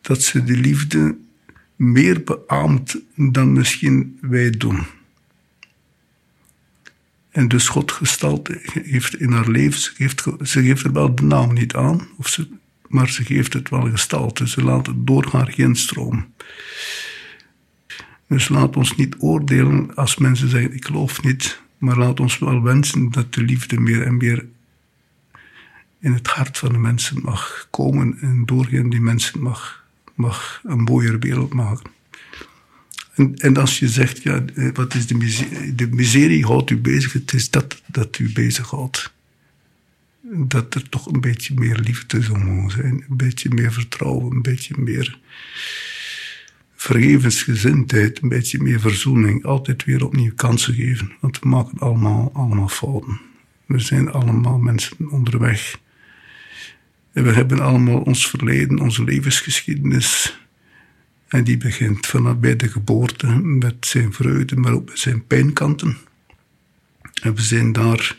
Dat 0.00 0.22
ze 0.22 0.44
de 0.44 0.56
liefde 0.56 1.16
meer 1.76 2.22
beaamt 2.22 2.98
dan 3.14 3.52
misschien 3.52 4.18
wij 4.20 4.50
doen. 4.50 4.86
En 7.30 7.48
dus 7.48 7.68
God 7.68 7.92
gestalte 7.92 8.60
heeft 8.82 9.20
in 9.20 9.32
haar 9.32 9.48
leven, 9.48 9.80
ze 9.80 9.90
geeft, 9.94 10.24
ze 10.42 10.74
er 10.84 10.92
wel 10.92 11.14
de 11.14 11.22
naam 11.22 11.52
niet 11.52 11.74
aan, 11.74 12.08
of 12.16 12.28
ze, 12.28 12.48
maar 12.88 13.08
ze 13.08 13.24
geeft 13.24 13.52
het 13.52 13.68
wel 13.68 13.90
gestalte. 13.90 14.48
Ze 14.48 14.62
laat 14.62 14.86
het 14.86 15.06
door 15.06 15.28
haar 15.32 15.52
heen 15.54 15.76
stromen. 15.76 16.34
Dus 18.28 18.48
laat 18.48 18.76
ons 18.76 18.96
niet 18.96 19.14
oordelen 19.18 19.94
als 19.94 20.16
mensen 20.16 20.48
zeggen: 20.48 20.74
Ik 20.74 20.84
geloof 20.84 21.22
niet. 21.22 21.60
Maar 21.78 21.98
laat 21.98 22.20
ons 22.20 22.38
wel 22.38 22.62
wensen 22.62 23.10
dat 23.10 23.34
de 23.34 23.42
liefde 23.42 23.80
meer 23.80 24.02
en 24.02 24.16
meer 24.16 24.46
in 26.00 26.12
het 26.12 26.26
hart 26.26 26.58
van 26.58 26.72
de 26.72 26.78
mensen 26.78 27.20
mag 27.22 27.68
komen 27.70 28.18
en 28.20 28.42
doorheen 28.46 28.90
die 28.90 29.00
mensen 29.00 29.42
mag, 29.42 29.84
mag 30.14 30.60
een 30.64 30.82
mooier 30.82 31.18
wereld 31.18 31.54
maken. 31.54 31.94
En, 33.16 33.34
en 33.36 33.56
als 33.56 33.78
je 33.78 33.88
zegt, 33.88 34.22
ja, 34.22 34.44
eh, 34.54 34.68
wat 34.74 34.94
is 34.94 35.06
de 35.06 35.14
miserie? 35.14 35.74
De 35.74 35.88
miserie 35.88 36.44
houdt 36.44 36.70
u 36.70 36.76
bezig. 36.76 37.12
Het 37.12 37.32
is 37.32 37.50
dat 37.50 37.82
dat 37.86 38.18
u 38.18 38.32
bezighoudt. 38.32 39.12
Dat 40.22 40.74
er 40.74 40.88
toch 40.88 41.06
een 41.06 41.20
beetje 41.20 41.54
meer 41.54 41.78
liefde 41.78 42.22
zou 42.22 42.38
mogen 42.38 42.70
zijn. 42.70 43.04
Een 43.08 43.16
beetje 43.16 43.54
meer 43.54 43.72
vertrouwen. 43.72 44.34
Een 44.34 44.42
beetje 44.42 44.74
meer 44.78 45.18
vergevensgezindheid. 46.74 48.22
Een 48.22 48.28
beetje 48.28 48.62
meer 48.62 48.80
verzoening. 48.80 49.44
Altijd 49.44 49.84
weer 49.84 50.04
opnieuw 50.04 50.34
kansen 50.34 50.74
geven. 50.74 51.12
Want 51.20 51.38
we 51.38 51.48
maken 51.48 51.78
allemaal, 51.78 52.30
allemaal 52.32 52.68
fouten. 52.68 53.20
We 53.66 53.78
zijn 53.78 54.12
allemaal 54.12 54.58
mensen 54.58 55.10
onderweg. 55.10 55.78
We 57.22 57.32
hebben 57.32 57.60
allemaal 57.60 58.00
ons 58.00 58.28
verleden, 58.28 58.78
onze 58.78 59.04
levensgeschiedenis. 59.04 60.40
En 61.28 61.44
die 61.44 61.56
begint 61.56 62.06
vanaf 62.06 62.38
bij 62.38 62.56
de 62.56 62.68
geboorte 62.68 63.26
met 63.42 63.86
zijn 63.86 64.12
vreugde, 64.12 64.56
maar 64.56 64.72
ook 64.72 64.88
met 64.88 64.98
zijn 64.98 65.26
pijnkanten. 65.26 65.96
En 67.22 67.34
we 67.34 67.42
zijn 67.42 67.72
daar, 67.72 68.16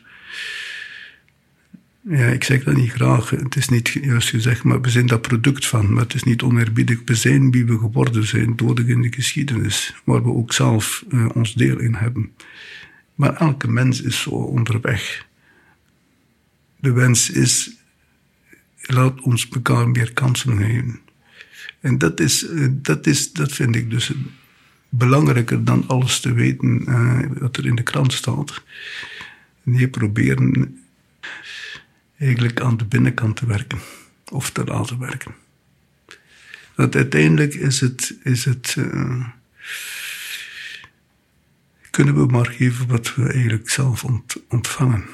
ja, 2.02 2.26
ik 2.26 2.44
zeg 2.44 2.64
dat 2.64 2.76
niet 2.76 2.92
graag, 2.92 3.30
het 3.30 3.56
is 3.56 3.70
niet 3.70 3.88
juist 4.02 4.30
gezegd, 4.30 4.64
maar 4.64 4.82
we 4.82 4.90
zijn 4.90 5.08
dat 5.08 5.22
product 5.22 5.66
van. 5.66 5.94
Maar 5.94 6.04
het 6.04 6.14
is 6.14 6.24
niet 6.24 6.42
oneerbiedig. 6.42 7.00
We 7.06 7.16
zijn 7.16 7.52
wie 7.52 7.66
we 7.66 7.78
geworden 7.78 8.28
zijn, 8.28 8.56
dodig 8.56 8.88
in 8.88 9.02
de 9.02 9.14
geschiedenis, 9.14 9.96
waar 10.04 10.24
we 10.24 10.30
ook 10.30 10.54
zelf 10.54 11.06
uh, 11.10 11.30
ons 11.34 11.54
deel 11.54 11.80
in 11.80 11.94
hebben. 11.94 12.32
Maar 13.16 13.36
elke 13.36 13.68
mens 13.68 14.02
is 14.02 14.22
zo 14.22 14.30
onderweg. 14.30 15.26
De 16.80 16.92
wens 16.92 17.30
is, 17.30 17.78
laat 18.88 19.22
ons 19.22 19.50
elkaar 19.50 19.90
meer 19.90 20.14
kansen 20.14 20.58
geven. 20.58 21.00
En 21.80 21.98
dat, 21.98 22.20
is, 22.20 22.46
dat, 22.70 23.08
is, 23.08 23.34
dat 23.34 23.52
vind 23.52 23.76
ik 23.76 23.90
dus 23.90 24.12
belangrijker 24.90 25.64
dan 25.64 25.88
alles 25.88 26.20
te 26.20 26.34
weten 26.34 26.84
uh, 26.90 27.22
wat 27.40 27.58
er 27.58 27.66
in 27.66 27.76
de 27.76 27.84
krant 27.84 28.14
staat. 28.14 28.64
Nee, 29.64 29.88
proberen 29.88 30.80
eigenlijk 32.18 32.62
aan 32.62 32.78
de 32.78 32.86
binnenkant 32.86 33.36
te 33.36 33.46
werken. 33.46 33.80
Of 34.32 34.50
te 34.50 34.64
laten 34.64 35.00
werken. 35.00 35.36
Dat 36.76 36.96
uiteindelijk 36.96 37.54
is 37.54 37.80
het, 37.80 38.18
is 38.24 38.46
het 38.46 38.76
uh, 38.78 39.28
kunnen 41.98 42.16
we 42.16 42.26
maar 42.26 42.46
geven 42.46 42.88
wat 42.88 43.16
we 43.16 43.32
eigenlijk 43.32 43.70
zelf 43.70 44.04
ont, 44.04 44.36
ontvangen. 44.50 45.06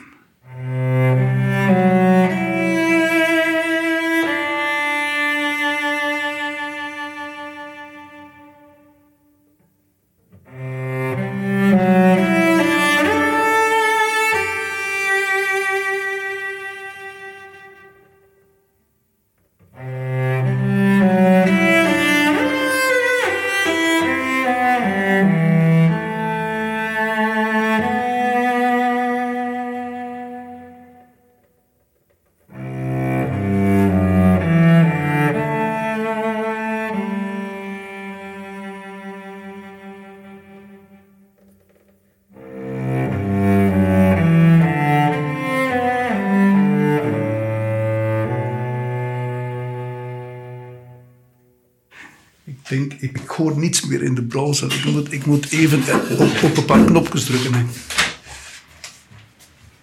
Niets 53.73 53.85
meer 53.85 54.03
in 54.03 54.15
de 54.15 54.23
browser. 54.23 54.73
Ik 54.73 54.85
moet, 54.85 55.13
ik 55.13 55.25
moet 55.25 55.51
even 55.51 55.83
op, 56.17 56.43
op 56.43 56.57
een 56.57 56.65
paar 56.65 56.85
knopjes 56.85 57.23
drukken. 57.25 57.53
Hè. 57.53 57.61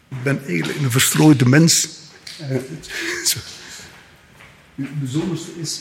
Ik 0.08 0.22
ben 0.22 0.44
eigenlijk 0.46 0.78
een 0.78 0.90
verstrooide 0.90 1.48
mens. 1.48 1.88
Zo. 3.24 3.38
Het 4.74 5.00
bijzonderste 5.00 5.50
is, 5.60 5.80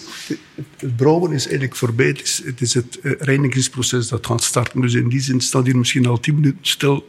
het 0.77 0.95
brouwen 0.95 1.31
is 1.31 1.43
eigenlijk 1.43 1.75
voorbij. 1.75 2.07
Het 2.07 2.21
is 2.21 2.41
het, 2.45 2.61
is 2.61 2.73
het 2.73 2.99
uh, 3.01 3.13
reinigingsproces 3.19 4.07
dat 4.07 4.25
gaat 4.25 4.43
starten. 4.43 4.81
Dus 4.81 4.93
in 4.93 5.09
die 5.09 5.21
zin 5.21 5.41
staat 5.41 5.65
hier 5.65 5.77
misschien 5.77 6.05
al 6.05 6.19
tien 6.19 6.35
minuten 6.35 6.59
stil. 6.61 7.05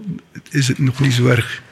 Is 0.50 0.68
het 0.68 0.78
nog 0.78 1.00
niet 1.00 1.12
zo 1.12 1.26
erg. 1.26 1.62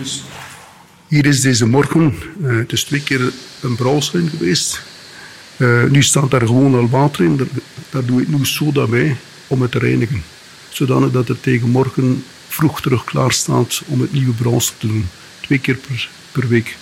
Dus 0.00 0.22
hier 1.10 1.26
is 1.26 1.40
deze 1.40 1.66
morgen, 1.66 2.14
uh, 2.42 2.56
het 2.58 2.72
is 2.72 2.84
twee 2.84 3.02
keer 3.02 3.32
een 3.60 3.74
brouwschuim 3.74 4.28
geweest. 4.28 4.82
Uh, 5.56 5.84
nu 5.84 6.02
staat 6.02 6.30
daar 6.30 6.46
gewoon 6.46 6.74
al 6.74 6.88
water 6.88 7.24
in, 7.24 7.36
daar, 7.36 7.46
daar 7.90 8.04
doe 8.04 8.22
ik 8.22 8.28
nu 8.28 8.44
soda 8.44 8.86
bij 8.86 9.16
om 9.46 9.62
het 9.62 9.70
te 9.70 9.78
reinigen. 9.78 10.22
Zodanig 10.68 11.10
dat 11.10 11.28
het 11.28 11.42
tegen 11.42 11.68
morgen 11.68 12.24
vroeg 12.48 12.80
terug 12.80 13.04
klaar 13.04 13.32
staat 13.32 13.82
om 13.86 14.00
het 14.00 14.12
nieuwe 14.12 14.32
brouwsel 14.32 14.74
te 14.78 14.86
doen. 14.86 15.08
Twee 15.40 15.58
keer 15.58 15.76
per, 15.76 16.08
per 16.32 16.48
week. 16.48 16.76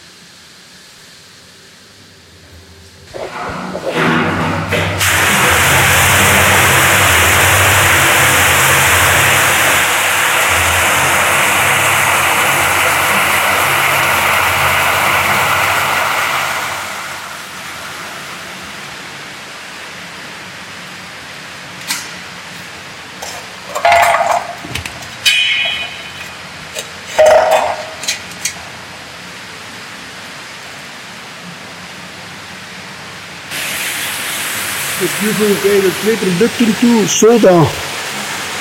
Eigenlijk 35.46 35.94
twee 36.00 36.16
producten 36.16 36.78
toe. 36.80 37.08
Soda 37.08 37.62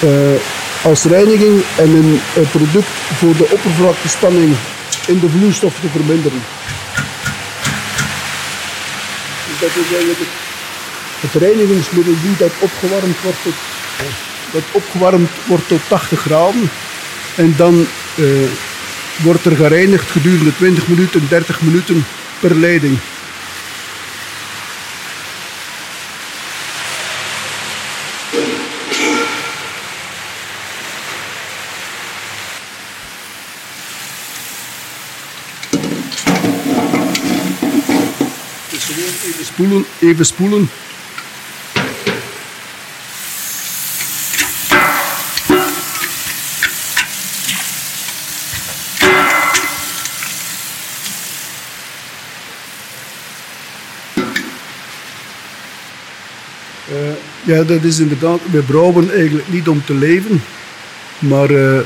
uh, 0.03 0.09
als 0.83 1.03
reiniging 1.03 1.63
en 1.77 1.89
een, 1.89 2.19
een, 2.35 2.49
product 2.51 2.87
voor 3.17 3.37
de 3.37 3.47
oppervlaktespanning 3.51 4.55
in 5.07 5.19
de 5.19 5.29
vloeistof 5.29 5.79
te 5.79 5.87
verminderen. 5.87 6.41
Dus 9.47 9.59
dat 9.59 9.69
is 9.69 9.97
het, 11.21 11.41
reinigingsmiddel 11.41 12.13
die 12.21 12.35
dat 12.37 12.51
opgewarmd 12.59 13.21
wordt 13.21 13.37
tot, 13.43 13.53
dat 14.51 14.63
opgewarmd 14.71 15.29
wordt 15.45 15.67
tot 15.67 15.81
80 15.87 16.19
graden. 16.19 16.69
En 17.35 17.53
dan 17.57 17.87
uh, 18.15 18.27
wordt 19.15 19.45
er 19.45 19.55
gereinigd 19.55 20.11
gedurende 20.11 20.55
20 20.55 20.87
minuten, 20.87 21.27
30 21.29 21.61
minuten 21.61 22.05
per 22.39 22.55
leiding. 22.55 22.99
even 39.27 39.45
spoelen, 39.45 39.85
even 40.07 40.25
spoelen. 40.25 40.69
Uh, 56.91 57.13
ja, 57.43 57.63
dat 57.63 57.83
is 57.83 57.99
inderdaad, 57.99 58.39
we 58.51 58.61
brouwen 58.61 59.11
eigenlijk 59.11 59.47
niet 59.47 59.67
om 59.67 59.85
te 59.85 59.93
leven, 59.93 60.43
maar, 61.19 61.51
uh, 61.51 61.79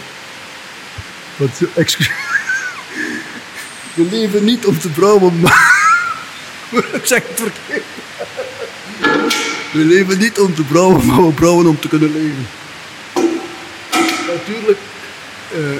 wat, 1.35 1.61
excuus, 1.75 2.11
we 3.95 4.07
leven 4.11 4.43
niet 4.43 4.65
om 4.65 4.79
te 4.79 4.89
brouwen, 4.89 5.39
maar 5.39 5.79
zeg 7.03 7.27
het 7.27 7.39
verkeerd. 7.39 8.00
We 9.71 9.85
leven 9.85 10.17
niet 10.17 10.39
om 10.39 10.55
te 10.55 10.63
brouwen, 10.63 11.05
maar 11.05 11.25
we 11.25 11.31
brouwen 11.33 11.67
om 11.67 11.79
te 11.79 11.87
kunnen 11.87 12.11
leven. 12.11 12.47
Natuurlijk, 14.27 14.79
uh, 15.55 15.77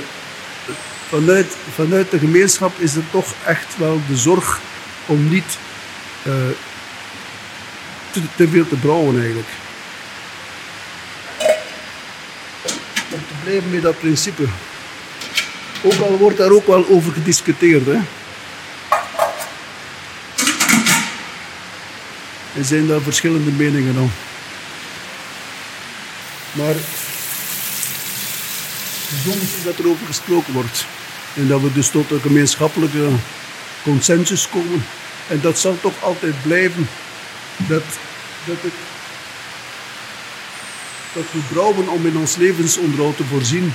vanuit, 1.09 1.55
vanuit 1.73 2.11
de 2.11 2.19
gemeenschap 2.19 2.79
is 2.79 2.95
er 2.95 3.03
toch 3.11 3.33
echt 3.45 3.77
wel 3.77 4.01
de 4.07 4.17
zorg 4.17 4.59
om 5.05 5.29
niet 5.29 5.57
eh, 6.23 6.33
te, 8.11 8.21
te 8.35 8.47
veel 8.47 8.67
te 8.67 8.75
brouwen 8.75 9.19
eigenlijk. 9.19 9.49
Om 13.11 13.19
te 13.27 13.33
blijven 13.43 13.69
met 13.69 13.81
dat 13.81 13.99
principe. 13.99 14.43
Ook 15.83 15.99
al 15.99 16.17
wordt 16.17 16.37
daar 16.37 16.51
ook 16.51 16.67
wel 16.67 16.85
over 16.89 17.13
gediscuteerd. 17.13 17.85
Hè. 17.85 17.99
Er 22.55 22.65
zijn 22.65 22.87
daar 22.87 23.01
verschillende 23.01 23.51
meningen 23.51 23.97
om. 23.97 24.11
Maar 26.51 26.75
soms 29.23 29.55
is 29.57 29.63
dat 29.63 29.77
er 29.77 29.89
over 29.89 30.05
gesproken 30.05 30.53
wordt. 30.53 30.85
En 31.35 31.47
dat 31.47 31.61
we 31.61 31.73
dus 31.73 31.89
tot 31.89 32.11
een 32.11 32.21
gemeenschappelijke 32.21 33.09
consensus 33.83 34.49
komen. 34.49 34.85
En 35.27 35.41
dat 35.41 35.59
zal 35.59 35.77
toch 35.81 36.03
altijd 36.03 36.41
blijven. 36.41 36.89
Dat, 37.57 37.83
dat, 38.45 38.61
het, 38.61 38.73
dat 41.13 41.25
we 41.31 41.39
brouwen 41.53 41.89
om 41.89 42.05
in 42.05 42.17
ons 42.17 42.35
levensonderhoud 42.35 43.17
te 43.17 43.23
voorzien. 43.23 43.73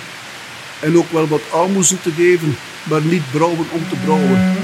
En 0.80 0.96
ook 0.96 1.12
wel 1.12 1.28
wat 1.28 1.42
aalmoezen 1.52 2.00
te 2.00 2.12
geven, 2.16 2.56
maar 2.82 3.02
niet 3.02 3.30
brouwen 3.30 3.66
om 3.70 3.88
te 3.88 3.96
brouwen. 4.04 4.56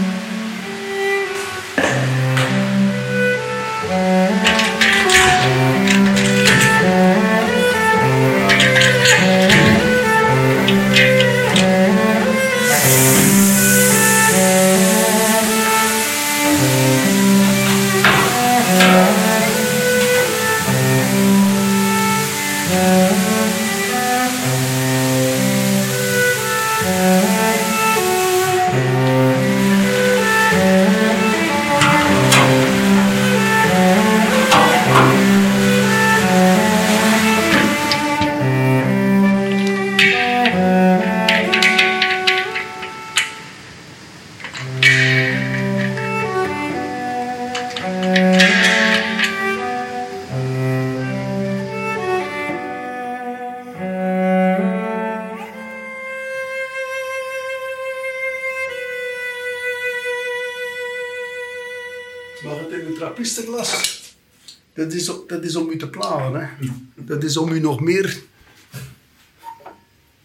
Meer. 67.83 68.23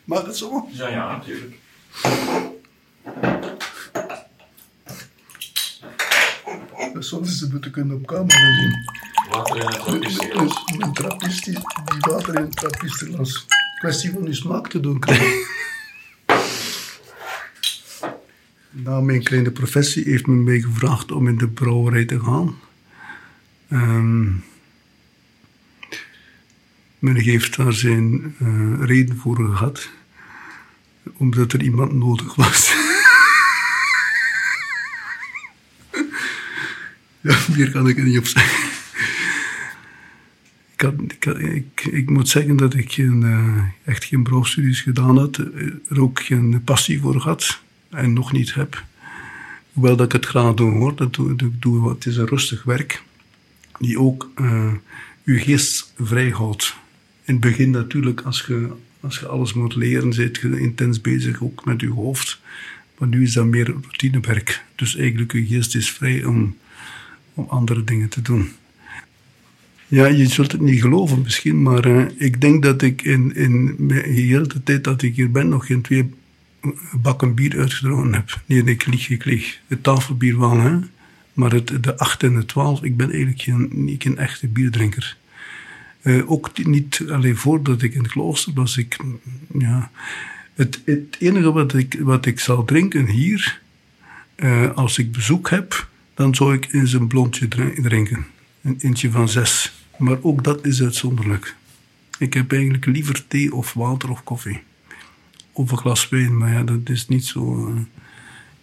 Mag 0.04 0.26
het 0.26 0.38
zo? 0.38 0.68
Ja, 0.72 0.88
ja, 0.88 1.12
natuurlijk. 1.12 1.56
Zouden 7.00 7.32
ze 7.32 7.48
moeten 7.52 7.72
kunnen 7.72 7.96
op 7.96 8.06
camera 8.06 8.54
zien. 8.54 8.76
Water 9.30 9.56
in 9.58 9.66
het 9.66 9.80
trappistenglas. 9.80 10.64
Een, 10.66 10.82
een 10.82 10.94
trappist 10.94 11.46
die, 11.46 11.54
die 11.54 12.00
water 12.00 12.36
in 12.36 12.42
een 12.42 12.50
trappisterglas. 12.50 13.46
Kwestie 13.80 14.12
van 14.12 14.26
uw 14.26 14.34
smaak 14.34 14.68
te 14.68 14.80
doen 14.80 15.00
krijgen. 15.00 15.46
Na 18.70 19.02
mijn 19.02 19.24
kleine 19.24 19.52
professie 19.52 20.04
heeft 20.04 20.28
men 20.28 20.44
mij 20.44 20.60
gevraagd 20.60 21.12
om 21.12 21.28
in 21.28 21.38
de 21.38 21.48
brouwerij 21.48 22.06
te 22.06 22.20
gaan. 22.20 22.56
Ehm, 23.70 24.28
men 27.00 27.16
heeft 27.16 27.56
daar 27.58 27.74
zijn 27.74 28.36
eh, 28.40 28.74
reden 28.80 29.18
voor 29.18 29.36
gehad. 29.36 29.90
Omdat 31.18 31.54
er 31.54 31.64
iemand 31.64 31.94
nodig 31.94 32.36
was. 32.36 32.74
ja, 37.22 37.38
meer 37.56 37.72
kan 37.72 37.88
ik 37.88 37.98
er 37.98 38.04
niet 38.04 38.18
op 38.18 38.26
zeggen. 38.26 38.68
Ik, 40.76 40.82
ik, 40.82 41.26
ik, 41.26 41.86
ik 41.92 42.10
moet 42.10 42.30
zeggen 42.30 42.56
dat 42.56 42.74
ik 42.74 42.92
geen, 42.92 43.24
eh, 43.24 43.64
echt 43.94 44.04
geen 44.04 44.24
brouwstudies 44.24 44.82
gedaan 44.82 45.18
had. 45.18 45.38
Er 45.90 46.02
ook 46.02 46.22
geen 46.22 46.62
passie 46.64 47.00
voor 47.02 47.18
had. 47.18 47.62
En 47.90 48.14
nog 48.14 48.32
niet 48.32 48.54
heb. 48.54 48.86
Hoewel 49.74 49.96
dat 49.96 50.06
ik 50.06 50.12
het 50.12 50.26
graag 50.26 50.54
doe 50.54 50.72
hoor. 50.72 50.96
Dat 50.96 51.14
doe, 51.14 51.36
doe, 51.36 51.52
doe, 51.60 51.90
het 51.90 52.06
is 52.06 52.18
een 52.18 52.28
rustig 52.28 52.64
werk. 52.64 53.04
Die 53.80 54.00
ook 54.00 54.32
eh 54.36 54.74
je 55.28 55.40
geest 55.40 55.94
vrij 55.98 56.30
houdt. 56.30 56.76
In 57.28 57.34
het 57.34 57.40
begin 57.40 57.70
natuurlijk, 57.70 58.22
als 58.22 58.44
je, 58.48 58.68
als 59.00 59.20
je 59.20 59.28
alles 59.28 59.54
moet 59.54 59.76
leren, 59.76 60.14
zit 60.14 60.38
je 60.38 60.60
intens 60.60 61.02
bezig 61.02 61.44
ook 61.44 61.66
met 61.66 61.82
je 61.82 61.90
hoofd. 61.90 62.42
Maar 62.98 63.08
nu 63.08 63.24
is 63.24 63.34
dat 63.34 63.46
meer 63.46 63.66
routinewerk. 63.66 64.64
Dus 64.76 64.96
eigenlijk 64.96 65.32
je 65.32 65.46
geest 65.46 65.76
is 65.76 65.92
vrij 65.92 66.26
om, 66.26 66.58
om 67.34 67.46
andere 67.50 67.84
dingen 67.84 68.10
te 68.10 68.22
doen. 68.22 68.50
Ja, 69.88 70.06
je 70.06 70.28
zult 70.28 70.52
het 70.52 70.62
niet 70.62 70.82
geloven 70.82 71.22
misschien, 71.22 71.62
maar 71.62 71.86
eh, 71.86 72.06
ik 72.18 72.42
denk 72.42 72.64
dat 72.64 72.82
ik 72.82 73.02
in, 73.02 73.36
in 73.36 73.76
mijn 73.78 74.12
hele 74.12 74.48
tijd 74.64 74.84
dat 74.84 75.02
ik 75.02 75.16
hier 75.16 75.32
ben 75.32 75.50
nog 75.50 75.66
geen 75.66 75.82
twee 75.82 76.10
bakken 77.02 77.34
bier 77.34 77.58
uitgedronken 77.58 78.14
heb. 78.14 78.42
Nee, 78.46 78.64
ik 78.64 79.26
lieg. 79.26 79.60
Het 79.68 79.84
tafelbier 79.84 80.40
wel, 80.40 80.60
hè. 80.60 80.80
Maar 81.34 81.52
het, 81.52 81.84
de 81.84 81.98
8 81.98 82.24
en 82.24 82.36
de 82.36 82.46
12, 82.46 82.84
ik 82.84 82.98
ben 82.98 83.10
eigenlijk 83.10 83.42
geen, 83.42 83.70
niet 83.72 84.06
een 84.06 84.18
echte 84.18 84.48
bierdrinker. 84.48 85.18
Eh, 86.08 86.32
ook 86.32 86.66
niet 86.66 87.04
alleen 87.10 87.38
voordat 87.38 87.82
ik 87.82 87.94
in 87.94 88.02
het 88.02 88.12
klooster 88.12 88.54
was. 88.54 88.78
Ik, 88.78 88.98
ja, 89.58 89.92
het, 90.54 90.82
het 90.86 91.16
enige 91.20 91.52
wat 91.52 91.74
ik, 91.74 91.98
wat 92.00 92.26
ik 92.26 92.40
zal 92.40 92.66
drinken 92.66 93.08
hier, 93.08 93.62
eh, 94.36 94.74
als 94.74 94.98
ik 94.98 95.12
bezoek 95.12 95.50
heb, 95.50 95.88
dan 96.14 96.36
zou 96.36 96.54
ik 96.54 96.74
eens 96.74 96.94
een 96.94 97.08
blondje 97.08 97.48
drin- 97.48 97.82
drinken. 97.82 98.26
Een 98.62 98.78
eentje 98.82 99.12
van 99.12 99.30
zes. 99.30 99.74
Maar 99.98 100.18
ook 100.22 100.44
dat 100.44 100.66
is 100.66 100.82
uitzonderlijk. 100.82 101.56
Ik 102.20 102.34
heb 102.34 102.52
eigenlijk 102.52 102.86
liever 102.86 103.28
thee 103.28 103.54
of 103.54 103.74
water 103.74 104.10
of 104.10 104.24
koffie. 104.24 104.60
Of 105.52 105.72
een 105.72 105.78
glas 105.78 106.10
wijn, 106.10 106.38
maar 106.38 106.52
ja, 106.52 106.64
dat 106.64 106.90
is 106.90 107.08
niet 107.08 107.26
zo, 107.26 107.68
eh, 107.68 107.74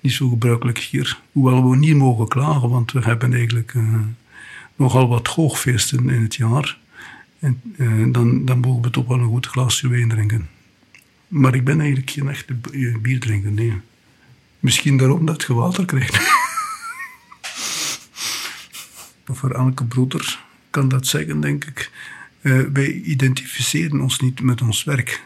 niet 0.00 0.12
zo 0.12 0.28
gebruikelijk 0.28 0.78
hier. 0.78 1.20
Hoewel 1.33 1.70
we 1.70 1.76
niet 1.76 1.96
mogen 1.96 2.28
klagen, 2.28 2.68
want 2.68 2.92
we 2.92 3.00
hebben 3.00 3.33
eigenlijk 3.33 3.74
eh, 3.74 4.00
nogal 4.76 5.09
wat 5.09 5.26
hoogfeesten 5.26 6.11
in 6.11 6.22
het 6.22 6.35
jaar. 6.35 6.83
En 7.44 7.61
eh, 7.76 8.12
dan, 8.12 8.44
dan 8.44 8.59
mogen 8.59 8.83
we 8.83 8.90
toch 8.90 9.07
wel 9.07 9.18
een 9.18 9.28
goed 9.28 9.46
glaasje 9.46 9.88
wijn 9.88 10.09
drinken. 10.09 10.48
Maar 11.28 11.54
ik 11.54 11.64
ben 11.64 11.80
eigenlijk 11.80 12.11
geen 12.11 12.28
echte 12.28 12.57
eh, 12.72 12.96
bierdrinker, 12.98 13.52
nee. 13.52 13.80
Misschien 14.61 14.96
daarom 14.96 15.26
dat 15.26 15.42
je 15.42 15.54
water 15.54 15.85
krijgt. 15.85 16.20
Voor 19.38 19.50
elke 19.50 19.85
broeder 19.85 20.40
kan 20.70 20.88
dat 20.88 21.07
zeggen, 21.07 21.40
denk 21.40 21.64
ik. 21.64 21.90
Eh, 22.40 22.61
wij 22.72 22.92
identificeren 22.92 24.00
ons 24.00 24.20
niet 24.20 24.40
met 24.40 24.62
ons 24.62 24.85
werk. 24.85 25.22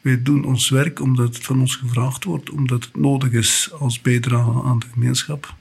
Wij 0.00 0.22
doen 0.22 0.44
ons 0.44 0.68
werk 0.68 1.00
omdat 1.00 1.34
het 1.34 1.44
van 1.44 1.60
ons 1.60 1.76
gevraagd 1.76 2.24
wordt, 2.24 2.50
omdat 2.50 2.84
het 2.84 2.96
nodig 2.96 3.32
is 3.32 3.70
als 3.78 4.00
bijdrage 4.00 4.62
aan 4.62 4.78
de 4.78 4.86
gemeenschap. 4.92 5.54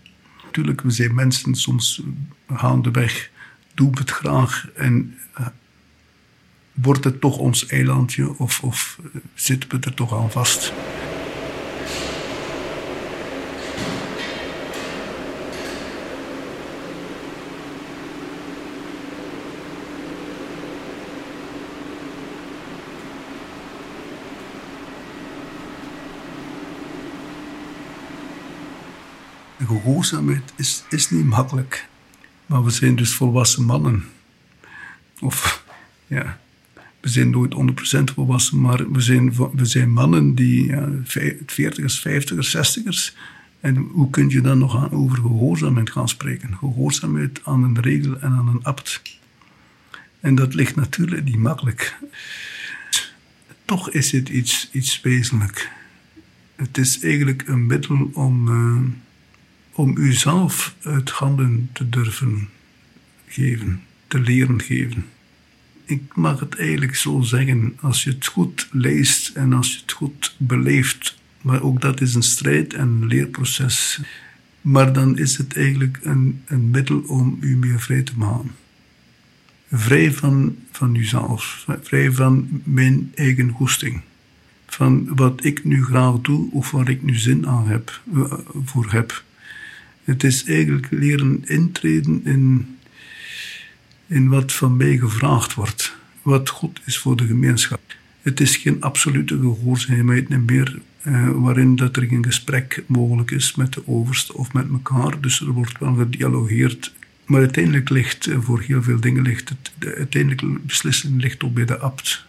Natuurlijk, 0.43 0.81
we 0.81 0.91
zijn 0.91 1.15
mensen, 1.15 1.55
soms 1.55 2.01
gaandeweg 2.47 3.29
doen 3.73 3.91
we 3.91 3.99
het 3.99 4.11
graag 4.11 4.67
en 4.75 5.17
wordt 6.81 7.03
het 7.03 7.21
toch 7.21 7.37
ons 7.37 7.67
eilandje 7.67 8.37
of, 8.37 8.63
of 8.63 8.99
eh, 9.03 9.21
zitten 9.33 9.69
we 9.69 9.79
er 9.85 9.93
toch 9.93 10.13
aan 10.13 10.31
vast. 10.31 10.73
De 29.57 29.65
gehoorzaamheid 29.65 30.53
is, 30.55 30.83
is 30.89 31.09
niet 31.09 31.25
makkelijk. 31.25 31.87
Maar 32.45 32.63
we 32.63 32.69
zijn 32.69 32.95
dus 32.95 33.13
volwassen 33.13 33.63
mannen. 33.63 34.05
Of, 35.19 35.63
ja. 36.07 36.39
We 36.99 37.09
zijn 37.09 37.29
nooit 37.29 37.55
100% 37.99 38.13
volwassen, 38.13 38.61
maar 38.61 38.91
we 38.91 39.01
zijn, 39.01 39.33
we 39.53 39.65
zijn 39.65 39.91
mannen 39.91 40.35
die 40.35 40.65
ja, 40.65 40.89
40ers, 41.03 42.07
50ers, 42.07 42.55
60ers. 42.57 43.15
En 43.59 43.75
hoe 43.75 44.09
kun 44.09 44.29
je 44.29 44.41
dan 44.41 44.57
nog 44.57 44.77
aan, 44.77 44.91
over 44.91 45.17
gehoorzaamheid 45.17 45.89
gaan 45.89 46.09
spreken? 46.09 46.57
Gehoorzaamheid 46.57 47.41
aan 47.43 47.63
een 47.63 47.81
regel 47.81 48.19
en 48.19 48.31
aan 48.31 48.47
een 48.47 48.63
abt. 48.63 49.01
En 50.19 50.35
dat 50.35 50.53
ligt 50.53 50.75
natuurlijk 50.75 51.23
niet 51.23 51.37
makkelijk. 51.37 51.97
Toch 53.65 53.89
is 53.89 54.11
het 54.11 54.29
iets, 54.29 54.69
iets 54.71 55.01
wezenlijk. 55.01 55.71
Het 56.55 56.77
is 56.77 56.99
eigenlijk 56.99 57.47
een 57.47 57.65
middel 57.65 58.09
om, 58.13 58.47
uh, 58.47 58.81
om 59.71 59.97
uzelf 59.97 60.75
uit 60.81 61.09
handen 61.09 61.69
te 61.73 61.89
durven 61.89 62.49
geven, 63.27 63.83
te 64.07 64.19
leren 64.19 64.61
geven. 64.61 65.05
Ik 65.89 66.15
mag 66.15 66.39
het 66.39 66.55
eigenlijk 66.55 66.95
zo 66.95 67.21
zeggen, 67.21 67.77
als 67.81 68.03
je 68.03 68.09
het 68.09 68.25
goed 68.25 68.67
leest 68.71 69.29
en 69.35 69.53
als 69.53 69.73
je 69.73 69.79
het 69.81 69.91
goed 69.91 70.35
beleeft, 70.37 71.17
maar 71.41 71.61
ook 71.61 71.81
dat 71.81 72.01
is 72.01 72.15
een 72.15 72.23
strijd 72.23 72.73
en 72.73 72.87
een 72.87 73.07
leerproces. 73.07 73.99
Maar 74.61 74.93
dan 74.93 75.17
is 75.17 75.37
het 75.37 75.55
eigenlijk 75.55 75.99
een, 76.01 76.41
een 76.45 76.69
middel 76.69 76.99
om 76.99 77.37
u 77.39 77.57
meer 77.57 77.79
vrij 77.79 78.01
te 78.01 78.17
maken. 78.17 78.51
Vrij 79.71 80.11
van, 80.11 80.55
van 80.71 80.95
uzelf, 80.95 81.65
vrij 81.81 82.11
van 82.11 82.61
mijn 82.63 83.11
eigen 83.15 83.49
goesting. 83.49 84.01
Van 84.65 85.15
wat 85.15 85.43
ik 85.43 85.63
nu 85.63 85.83
graag 85.83 86.21
doe 86.21 86.51
of 86.51 86.71
waar 86.71 86.89
ik 86.89 87.03
nu 87.03 87.15
zin 87.15 87.47
aan 87.47 87.67
heb, 87.67 88.01
eh, 88.13 88.33
voor 88.65 88.91
heb. 88.91 89.23
Het 90.03 90.23
is 90.23 90.43
eigenlijk 90.43 90.87
leren 90.89 91.41
intreden 91.45 92.21
in, 92.25 92.76
in 94.07 94.29
wat 94.29 94.53
van 94.53 94.77
mij 94.77 94.97
gevraagd 94.97 95.53
wordt. 95.53 95.95
Wat 96.21 96.49
goed 96.49 96.81
is 96.85 96.97
voor 96.97 97.15
de 97.15 97.25
gemeenschap. 97.25 97.81
Het 98.21 98.39
is 98.39 98.55
geen 98.55 98.81
absolute 98.81 99.39
gehoorzaamheid 99.39 100.45
meer, 100.45 100.79
eh, 101.01 101.29
waarin 101.29 101.75
dat 101.75 101.95
er 101.95 102.03
geen 102.03 102.23
gesprek 102.23 102.83
mogelijk 102.85 103.31
is 103.31 103.55
met 103.55 103.73
de 103.73 103.87
overste 103.87 104.33
of 104.33 104.53
met 104.53 104.69
elkaar. 104.69 105.21
Dus 105.21 105.39
er 105.39 105.51
wordt 105.51 105.79
wel 105.79 105.93
gedialogeerd. 105.93 106.93
Maar 107.25 107.39
uiteindelijk 107.39 107.89
ligt, 107.89 108.27
eh, 108.27 108.37
voor 108.39 108.61
heel 108.61 108.83
veel 108.83 108.99
dingen, 108.99 109.23
ligt 109.23 109.49
het, 109.49 109.71
de 109.79 109.95
uiteindelijke 109.95 110.59
beslissing 110.61 111.21
ligt 111.21 111.43
ook 111.43 111.53
bij 111.53 111.65
de 111.65 111.77
abt. 111.77 112.25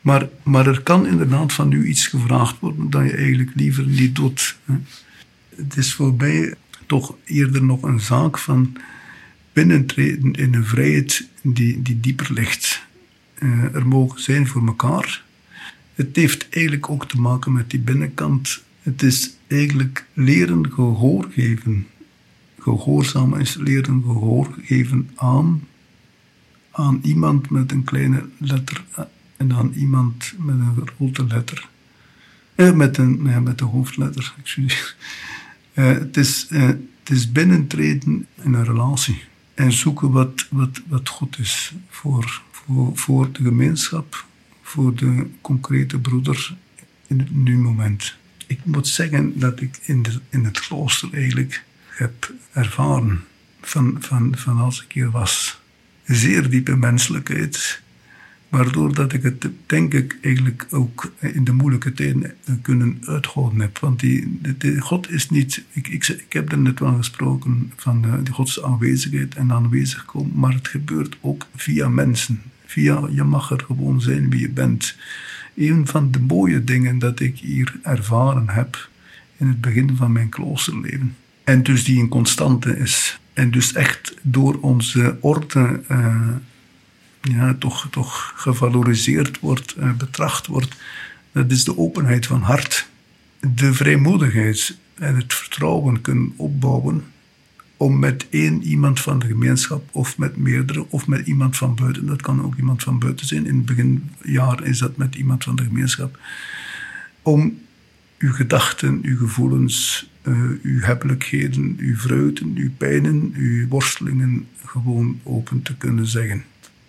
Maar, 0.00 0.28
maar 0.42 0.66
er 0.66 0.80
kan 0.80 1.06
inderdaad 1.06 1.52
van 1.52 1.72
u 1.72 1.86
iets 1.86 2.06
gevraagd 2.06 2.60
worden 2.60 2.90
dat 2.90 3.04
je 3.04 3.16
eigenlijk 3.16 3.50
liever 3.54 3.86
niet 3.86 4.14
doet. 4.14 4.56
Het 5.56 5.76
is 5.76 5.94
voor 5.94 6.14
mij 6.14 6.54
toch 6.86 7.16
eerder 7.24 7.62
nog 7.62 7.82
een 7.82 8.00
zaak 8.00 8.38
van 8.38 8.76
binnentreden 9.56 10.32
in 10.32 10.54
een 10.54 10.64
vrijheid 10.64 11.28
die, 11.42 11.82
die 11.82 12.00
dieper 12.00 12.32
ligt. 12.32 12.82
Uh, 13.38 13.74
er 13.74 13.86
mogen 13.86 14.22
zijn 14.22 14.46
voor 14.46 14.66
elkaar. 14.66 15.24
Het 15.94 16.16
heeft 16.16 16.48
eigenlijk 16.50 16.90
ook 16.90 17.08
te 17.08 17.20
maken 17.20 17.52
met 17.52 17.70
die 17.70 17.80
binnenkant. 17.80 18.62
Het 18.82 19.02
is 19.02 19.36
eigenlijk 19.46 20.06
leren 20.12 20.72
gehoor 20.72 21.28
geven. 21.30 21.86
Gehoorzaam 22.58 23.34
is 23.34 23.54
leren 23.54 24.02
gehoor 24.02 24.54
geven 24.62 25.10
aan, 25.14 25.66
aan 26.70 27.00
iemand 27.02 27.50
met 27.50 27.72
een 27.72 27.84
kleine 27.84 28.28
letter 28.38 28.84
en 29.36 29.52
aan 29.52 29.72
iemand 29.76 30.34
met 30.38 30.54
een 30.54 30.88
grote 30.96 31.26
letter. 31.26 31.68
Eh, 32.54 32.72
met, 32.72 32.98
een, 32.98 33.20
ja, 33.24 33.40
met 33.40 33.60
een 33.60 33.66
hoofdletter, 33.66 34.34
excuseer. 34.42 34.96
Uh, 35.74 35.84
het, 35.86 36.16
het 36.48 37.10
is 37.10 37.32
binnentreden 37.32 38.26
in 38.42 38.54
een 38.54 38.64
relatie 38.64 39.22
en 39.56 39.72
zoeken 39.72 40.10
wat, 40.10 40.46
wat, 40.50 40.82
wat 40.86 41.08
goed 41.08 41.38
is 41.38 41.72
voor, 41.88 42.42
voor, 42.50 42.96
voor 42.96 43.32
de 43.32 43.42
gemeenschap, 43.42 44.24
voor 44.62 44.94
de 44.94 45.26
concrete 45.40 45.98
broeder 45.98 46.56
in 47.06 47.18
het 47.18 47.34
nu 47.34 47.56
moment. 47.58 48.16
Ik 48.46 48.64
moet 48.64 48.88
zeggen 48.88 49.38
dat 49.38 49.60
ik 49.60 49.78
in, 49.82 50.02
de, 50.02 50.20
in 50.28 50.44
het 50.44 50.60
klooster 50.60 51.12
eigenlijk 51.12 51.64
heb 51.86 52.32
ervaren 52.52 53.24
van, 53.60 53.96
van, 53.98 54.34
van 54.36 54.58
als 54.58 54.82
ik 54.82 54.92
hier 54.92 55.10
was. 55.10 55.60
Zeer 56.04 56.50
diepe 56.50 56.76
menselijkheid, 56.76 57.82
waardoor 58.56 58.94
dat 58.94 59.12
ik 59.12 59.22
het 59.22 59.48
denk 59.66 59.94
ik 59.94 60.18
eigenlijk 60.20 60.66
ook 60.70 61.12
in 61.20 61.44
de 61.44 61.52
moeilijke 61.52 61.92
tijden 61.92 62.34
kunnen 62.62 62.98
uithouden 63.06 63.60
heb. 63.60 63.78
Want 63.78 64.00
die, 64.00 64.40
God 64.78 65.10
is 65.10 65.30
niet, 65.30 65.64
ik, 65.72 65.88
ik, 65.88 66.26
heb 66.28 66.52
er 66.52 66.58
net 66.58 66.78
wel 66.78 66.94
gesproken 66.94 67.72
van 67.76 68.02
de, 68.02 68.22
de 68.22 68.32
Gods 68.32 68.62
aanwezigheid 68.62 69.34
en 69.34 69.52
aanwezig 69.52 70.04
komen, 70.04 70.32
maar 70.34 70.54
het 70.54 70.68
gebeurt 70.68 71.16
ook 71.20 71.46
via 71.56 71.88
mensen. 71.88 72.42
Via, 72.66 73.08
je 73.10 73.22
mag 73.22 73.50
er 73.50 73.64
gewoon 73.66 74.00
zijn 74.00 74.30
wie 74.30 74.40
je 74.40 74.50
bent. 74.50 74.96
Een 75.54 75.86
van 75.86 76.10
de 76.10 76.20
mooie 76.20 76.64
dingen 76.64 76.98
dat 76.98 77.20
ik 77.20 77.38
hier 77.38 77.78
ervaren 77.82 78.48
heb 78.48 78.88
in 79.36 79.48
het 79.48 79.60
begin 79.60 79.96
van 79.96 80.12
mijn 80.12 80.28
kloosterleven. 80.28 81.16
En 81.44 81.62
dus 81.62 81.84
die 81.84 82.00
een 82.00 82.08
constante 82.08 82.78
is. 82.78 83.20
En 83.32 83.50
dus 83.50 83.72
echt 83.72 84.14
door 84.22 84.58
onze 84.60 85.16
orde 85.20 85.80
uh, 85.90 86.16
ja, 87.30 87.54
toch, 87.58 87.88
toch 87.90 88.32
gevaloriseerd 88.36 89.40
wordt, 89.40 89.74
uh, 89.78 89.92
betracht 89.92 90.46
wordt. 90.46 90.76
Dat 91.32 91.50
is 91.50 91.64
de 91.64 91.78
openheid 91.78 92.26
van 92.26 92.42
hart. 92.42 92.88
De 93.40 93.74
vrijmoedigheid 93.74 94.78
en 94.94 95.16
het 95.16 95.34
vertrouwen 95.34 96.00
kunnen 96.00 96.32
opbouwen 96.36 97.04
om 97.76 97.98
met 97.98 98.26
één 98.30 98.62
iemand 98.62 99.00
van 99.00 99.18
de 99.18 99.26
gemeenschap 99.26 99.88
of 99.92 100.18
met 100.18 100.36
meerdere 100.36 100.86
of 100.88 101.06
met 101.06 101.26
iemand 101.26 101.56
van 101.56 101.74
buiten, 101.74 102.06
dat 102.06 102.22
kan 102.22 102.44
ook 102.44 102.56
iemand 102.56 102.82
van 102.82 102.98
buiten 102.98 103.26
zijn, 103.26 103.46
in 103.46 103.56
het 103.56 103.66
beginjaar 103.66 104.64
is 104.64 104.78
dat 104.78 104.96
met 104.96 105.14
iemand 105.14 105.44
van 105.44 105.56
de 105.56 105.62
gemeenschap, 105.62 106.18
om 107.22 107.58
uw 108.18 108.32
gedachten, 108.32 108.98
uw 109.02 109.16
gevoelens, 109.16 110.10
uh, 110.22 110.50
uw 110.62 110.80
hebbelijkheden, 110.80 111.76
uw 111.78 111.96
vreugden, 111.96 112.52
uw 112.54 112.70
pijnen, 112.76 113.32
uw 113.34 113.68
worstelingen 113.68 114.46
gewoon 114.64 115.20
open 115.22 115.62
te 115.62 115.76
kunnen 115.76 116.06
zeggen. 116.06 116.44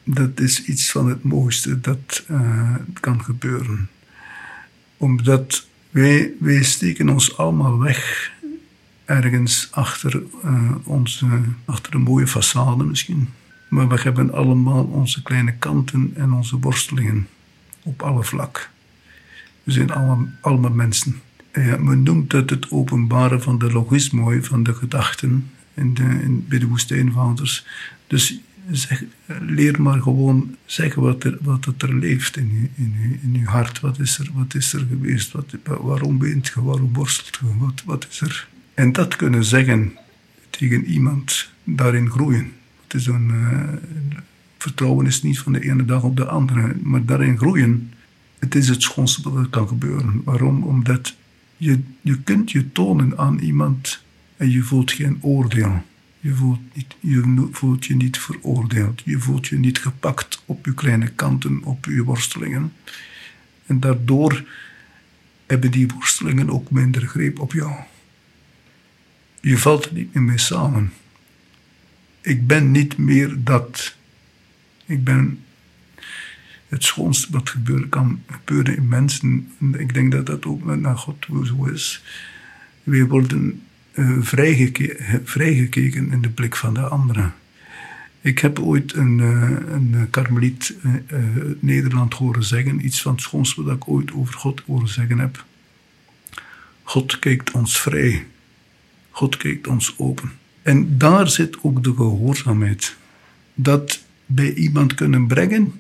Dat 0.10 0.39
is 0.39 0.63
iets 0.63 0.91
van 0.91 1.10
het 1.10 1.24
mooiste 1.24 1.80
dat 1.80 2.24
uh, 2.32 2.76
kan 3.00 3.24
gebeuren. 3.24 3.89
Omdat 4.98 5.67
wij, 5.89 6.32
wij 6.39 6.63
steken 6.63 7.10
ons 7.10 7.38
allemaal 7.38 7.80
weg 7.80 8.32
ergens 9.06 9.67
achter, 9.72 10.24
uh, 10.46 10.72
onze, 10.84 11.26
achter 11.65 11.96
een 11.96 12.02
mooie 12.02 12.28
façade 12.28 12.86
misschien. 12.86 13.30
Maar 13.70 13.88
we 13.88 14.02
hebben 14.02 14.34
allemaal 14.34 14.84
onze 14.84 15.22
kleine 15.22 15.54
kanten 15.54 16.12
en 16.15 16.34
onze 16.34 16.60
worstelingen 16.60 17.28
op 17.84 18.02
alle 18.02 18.24
vlak. 18.24 18.70
We 19.63 19.72
zijn 19.72 19.91
allemaal, 19.91 20.28
allemaal 20.41 20.72
mensen. 20.72 21.22
Ja, 21.54 21.78
men 21.78 22.04
noemt 22.04 22.30
dat 22.30 22.50
het 22.50 22.72
openbaren 22.72 23.41
van 23.41 23.60
de 23.60 23.72
logisme, 23.72 24.43
van 24.43 24.63
de 24.63 24.74
gedachten 24.74 25.52
in 25.74 25.93
de, 25.93 26.04
in, 26.04 26.46
bij 26.48 26.60
de 26.60 26.67
woestijnvaders. 26.67 27.65
Dus 28.08 28.39
zeg, 28.71 29.03
leer 29.41 29.82
maar 29.82 30.01
gewoon 30.01 30.56
zeggen 30.65 31.01
wat 31.01 31.23
er, 31.23 31.38
wat 31.41 31.73
er 31.77 31.95
leeft 31.95 32.38
in 32.38 32.49
je, 32.53 32.84
in, 32.84 32.95
je, 33.01 33.17
in 33.21 33.39
je 33.39 33.45
hart. 33.45 33.80
Wat 33.80 33.99
is 33.99 34.19
er, 34.19 34.30
wat 34.34 34.53
is 34.53 34.73
er 34.73 34.86
geweest? 34.89 35.32
Wat, 35.32 35.56
waarom 35.63 36.19
weent 36.19 36.47
je? 36.47 36.63
Waarom 36.63 36.93
worstelt 36.93 37.39
je? 37.41 37.58
Wat, 37.58 37.84
wat 37.86 38.08
is 38.10 38.21
er? 38.21 38.47
En 38.73 38.91
dat 38.91 39.15
kunnen 39.15 39.45
zeggen 39.45 39.93
tegen 40.49 40.86
iemand, 40.86 41.49
daarin 41.63 42.10
groeien. 42.10 42.51
Het 42.84 42.93
is 42.93 43.06
een, 43.06 43.30
uh, 43.30 43.63
vertrouwen 44.58 45.06
is 45.06 45.21
niet 45.21 45.39
van 45.39 45.53
de 45.53 45.69
ene 45.69 45.86
dag 45.86 46.03
op 46.03 46.15
de 46.15 46.25
andere, 46.25 46.75
maar 46.84 47.06
daarin 47.06 47.38
groeien, 47.38 47.93
het 48.39 48.56
is 48.56 48.67
het 48.67 48.82
schoonste 48.82 49.30
wat 49.30 49.43
er 49.43 49.49
kan 49.49 49.67
gebeuren. 49.67 50.21
Waarom? 50.23 50.63
Omdat 50.63 51.15
je, 51.58 51.80
je 52.01 52.21
kunt 52.21 52.51
je 52.51 52.71
tonen 52.71 53.17
aan 53.17 53.39
iemand 53.39 54.03
en 54.38 54.51
je 54.51 54.62
voelt 54.63 54.91
geen 54.91 55.17
oordeel. 55.21 55.84
Je 56.19 56.34
voelt, 57.51 57.86
je 57.86 57.95
niet 57.95 58.19
veroordeeld. 58.19 59.01
Je 59.06 59.19
voelt 59.19 59.47
je 59.47 59.58
niet 59.58 59.80
gepakt 59.80 60.43
op 60.45 60.65
je 60.65 60.73
kleine 60.73 61.08
kanten, 61.08 61.63
op 61.63 61.86
je 61.86 62.03
worstelingen. 62.03 62.73
En 63.65 63.80
daardoor 63.80 64.43
hebben 65.45 65.71
die 65.71 65.88
worstelingen 65.88 66.49
ook 66.49 66.71
minder 66.71 67.08
greep 67.08 67.39
op 67.39 67.53
jou. 67.53 67.73
Je 69.41 69.58
valt 69.58 69.86
er 69.86 69.93
niet 69.93 70.13
meer 70.13 70.23
mee 70.23 70.38
samen. 70.38 70.93
Ik 72.21 72.47
ben 72.47 72.71
niet 72.71 72.97
meer 72.97 73.36
dat. 73.43 73.95
Ik 74.86 75.03
ben 75.03 75.43
het 76.67 76.84
schoonste 76.84 77.32
wat 77.32 77.49
gebeuren 77.49 77.89
kan 77.89 78.23
gebeuren 78.27 78.75
in 78.75 78.88
mensen. 78.88 79.51
Ik 79.77 79.93
denk 79.93 80.12
dat 80.12 80.25
dat 80.25 80.45
ook 80.45 80.65
naar 80.75 80.97
God 80.97 81.25
zo 81.43 81.65
is. 81.65 82.03
Wij 82.84 83.06
worden 83.06 83.62
uh, 83.97 84.17
vrijgeke 84.21 85.21
vrijgekeken 85.23 86.12
in 86.12 86.21
de 86.21 86.29
blik 86.29 86.55
van 86.55 86.73
de 86.73 86.81
anderen. 86.81 87.33
Ik 88.21 88.39
heb 88.39 88.60
ooit 88.60 88.93
een, 88.93 89.17
uh, 89.19 89.51
een 89.71 90.07
karmeliet 90.10 90.75
uh, 90.83 90.93
Nederland 91.60 92.13
horen 92.13 92.43
zeggen, 92.43 92.86
iets 92.86 93.01
van 93.01 93.12
het 93.12 93.21
schoonste 93.21 93.63
wat 93.63 93.75
ik 93.75 93.88
ooit 93.88 94.13
over 94.13 94.33
God 94.33 94.62
horen 94.65 94.88
zeggen 94.88 95.19
heb. 95.19 95.45
God 96.83 97.19
kijkt 97.19 97.51
ons 97.51 97.79
vrij. 97.81 98.25
God 99.10 99.38
kijkt 99.38 99.67
ons 99.67 99.93
open. 99.97 100.31
En 100.62 100.97
daar 100.97 101.29
zit 101.29 101.57
ook 101.62 101.83
de 101.83 101.93
gehoorzaamheid. 101.95 102.95
Dat 103.53 104.03
bij 104.25 104.53
iemand 104.53 104.93
kunnen 104.93 105.27
brengen 105.27 105.73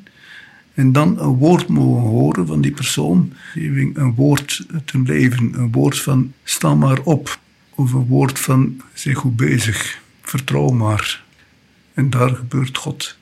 En 0.73 0.91
dan 0.91 1.19
een 1.19 1.35
woord 1.37 1.67
mogen 1.67 2.09
horen 2.09 2.47
van 2.47 2.61
die 2.61 2.71
persoon. 2.71 3.33
Een 3.55 4.13
woord 4.15 4.65
ten 4.85 5.03
leven. 5.03 5.53
Een 5.53 5.71
woord 5.71 5.99
van 5.99 6.33
sta 6.43 6.75
maar 6.75 7.01
op. 7.01 7.39
Of 7.77 7.93
een 7.93 8.05
woord 8.05 8.39
van 8.39 8.81
zeg 8.93 9.17
goed 9.17 9.35
bezig. 9.35 10.01
Vertrouw 10.21 10.69
maar. 10.69 11.23
En 11.93 12.09
daar 12.09 12.35
gebeurt 12.35 12.77
God. 12.77 13.17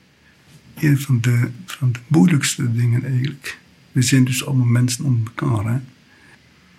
Een 0.74 0.98
van 0.98 1.20
de, 1.20 1.48
van 1.66 1.92
de 1.92 1.98
moeilijkste 2.06 2.72
dingen 2.72 3.04
eigenlijk. 3.04 3.58
We 3.92 4.02
zijn 4.02 4.24
dus 4.24 4.46
allemaal 4.46 4.66
mensen 4.66 5.04
om 5.04 5.22
elkaar. 5.24 5.72
Hè? 5.72 5.78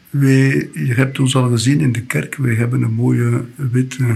Wij, 0.10 0.70
je 0.74 0.94
hebt 0.94 1.20
ons 1.20 1.36
al 1.36 1.50
gezien 1.50 1.82
in 1.82 1.92
de 1.92 2.02
kerk. 2.02 2.36
Wij 2.36 2.56
hebben 2.56 2.82
een 2.82 2.94
mooie 2.94 3.46
witte 3.56 4.16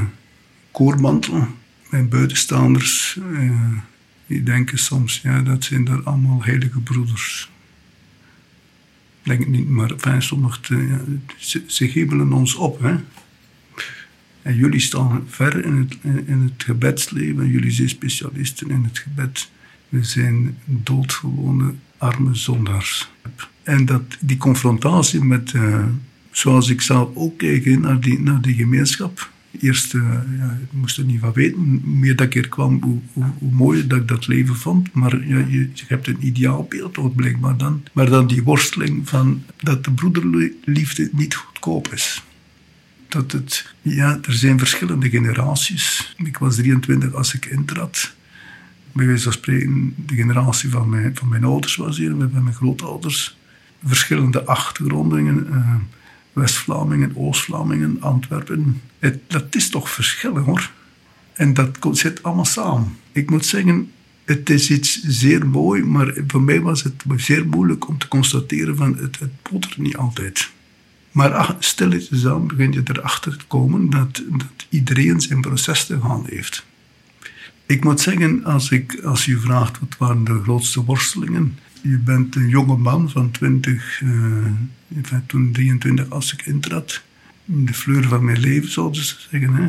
koormantel. 0.72 1.48
En 1.90 2.10
buitenstaanders... 2.10 3.20
Eh, 3.34 3.78
die 4.32 4.44
denken 4.44 4.78
soms, 4.78 5.22
ja, 5.24 5.42
dat 5.42 5.64
zijn 5.64 5.84
daar 5.84 6.04
allemaal 6.04 6.44
heilige 6.44 6.80
broeders. 6.80 7.52
Denk 9.24 9.40
het 9.40 9.50
niet, 9.50 9.70
maar 9.70 9.92
enfin, 9.92 10.22
sommigen, 10.22 10.88
ja, 10.88 11.02
ze, 11.38 11.64
ze 11.68 12.28
ons 12.32 12.56
op. 12.56 12.82
Hè? 12.82 12.96
En 14.42 14.56
jullie 14.56 14.80
staan 14.80 15.24
ver 15.28 15.66
in 15.66 15.76
het, 15.78 15.98
in 16.26 16.42
het 16.42 16.64
gebedsleven, 16.64 17.48
jullie 17.48 17.72
zijn 17.72 17.90
specialisten 17.90 18.70
in 18.70 18.84
het 18.84 18.98
gebed. 18.98 19.50
We 19.90 20.04
zijn 20.04 20.58
doodgewone 20.66 21.74
arme 21.98 22.36
zondaars. 22.36 23.12
En 23.64 23.86
dat, 23.86 24.02
die 24.20 24.38
confrontatie 24.38 25.24
met, 25.24 25.54
uh, 25.54 25.86
zoals 26.32 26.70
ik 26.70 26.82
zelf 26.82 27.10
ook 27.14 27.38
kijk 27.38 27.80
naar 27.80 28.00
die, 28.00 28.20
naar 28.20 28.42
die 28.42 28.56
gemeenschap, 28.56 29.30
Eerst 29.60 29.94
uh, 29.94 30.02
ja, 30.38 30.58
ik 30.62 30.72
moest 30.72 30.98
er 30.98 31.04
niet 31.04 31.20
van 31.20 31.34
weten. 31.34 31.82
Meer 32.00 32.16
dat 32.16 32.26
ik 32.26 32.34
hier 32.34 32.50
kwam, 32.50 33.02
hoe, 33.14 33.52
mooi 33.52 33.88
dat 33.88 34.00
ik 34.00 34.08
dat 34.08 34.28
leven 34.28 34.56
vond. 34.56 34.94
Maar 34.94 35.28
ja, 35.28 35.38
je, 35.38 35.70
hebt 35.88 36.08
een 36.08 36.26
ideaalbeeld, 36.26 36.96
wat 36.96 37.16
blijkbaar 37.16 37.58
dan. 37.58 37.84
Maar 37.94 38.10
dan 38.10 38.28
die 38.28 38.44
worsteling 38.44 39.10
van 39.10 39.44
dat 39.58 39.84
de 39.84 39.92
broederliefde 39.92 41.10
niet 41.12 41.36
goedkoop 41.36 41.88
is. 41.94 42.24
Dat 43.12 43.32
het, 43.32 43.74
ja, 43.82 44.20
er 44.22 44.34
zijn 44.34 44.58
verschillende 44.58 45.10
generaties. 45.10 46.16
Ik 46.18 46.38
was 46.38 46.56
23 46.56 47.14
als 47.14 47.34
ik 47.34 47.46
intrad. 47.46 48.14
Bij 48.92 49.06
wijze 49.06 49.24
van 49.24 49.32
spreken, 49.32 49.94
de 49.98 50.16
generatie 50.16 50.70
van 50.70 50.90
mijn, 50.90 51.16
van 51.16 51.28
mijn 51.28 51.44
ouders 51.44 51.76
was 51.76 51.98
hier, 51.98 52.16
met 52.16 52.34
mijn 52.34 52.54
grootouders. 52.54 53.38
Verschillende 53.84 54.46
achtergronden. 54.46 55.48
Uh, 55.50 55.76
West-Vlamingen, 56.34 57.12
Oost-Vlamingen, 57.16 58.02
Antwerpen. 58.02 58.82
Het, 59.00 59.20
dat 59.28 59.56
is 59.56 59.70
toch 59.70 59.90
verschillen 59.90 60.44
hoor. 60.44 60.72
En 61.34 61.54
dat 61.54 61.78
zit 61.92 62.24
allemaal 62.24 62.46
samen. 62.46 62.98
Ik 63.12 63.30
moet 63.30 63.46
zeggen, 63.46 63.92
het 64.24 64.50
is 64.50 64.72
iets 64.72 65.02
zeer 65.04 65.48
mooi, 65.48 65.84
maar 65.84 66.14
voor 66.28 66.42
mij 66.42 66.62
was 66.62 66.84
het 66.84 67.04
zeer 67.16 67.48
moeilijk 67.48 67.88
om 67.88 67.98
te 67.98 68.08
constateren 68.08 68.76
van 68.76 68.98
het, 68.98 69.20
het 69.20 69.78
niet 69.78 69.98
altijd. 69.98 70.52
Maar 71.12 71.34
ach, 71.34 71.56
stilletjes 71.60 72.28
aan 72.28 72.48
begin 72.48 72.72
je 72.72 72.82
erachter 72.84 73.38
te 73.38 73.46
komen 73.46 73.90
dat, 73.90 74.24
dat 74.30 74.68
iedereen 74.70 75.22
zijn 75.22 75.42
proces 75.42 75.86
te 75.86 76.00
gaan 76.02 76.24
heeft. 76.26 76.66
Ik 77.66 77.84
moet 77.84 78.00
zeggen, 78.00 78.44
als, 78.44 78.72
ik, 78.72 79.00
als 79.04 79.26
je 79.26 79.38
vraagt 79.38 79.80
wat 79.80 79.98
waren 79.98 80.24
de 80.24 80.42
grootste 80.44 80.84
worstelingen, 80.84 81.58
je 81.82 81.98
bent 81.98 82.36
een 82.36 82.50
jonge 82.50 82.78
man 82.78 83.10
van 83.10 83.32
20, 83.32 84.02
uh, 84.02 85.18
toen 85.26 85.52
23 85.52 86.10
als 86.10 86.34
ik 86.34 86.46
intrad. 86.46 87.02
De 87.46 87.74
fleur 87.74 88.04
van 88.04 88.26
mijn 88.26 88.40
leven, 88.40 88.72
zouden 88.72 89.04
ze 89.04 89.16
zeggen. 89.30 89.54
Hè. 89.54 89.68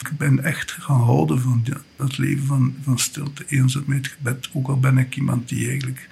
Ik 0.00 0.10
ben 0.18 0.44
echt 0.44 0.70
gaan 0.70 1.00
houden 1.00 1.40
van 1.40 1.64
dat 1.96 2.18
leven 2.18 2.46
van, 2.46 2.74
van 2.82 2.98
stilte, 2.98 3.44
eenzaamheid, 3.48 4.06
gebed. 4.06 4.50
Ook 4.52 4.68
al 4.68 4.80
ben 4.80 4.98
ik 4.98 5.16
iemand 5.16 5.48
die 5.48 5.68
eigenlijk 5.68 6.08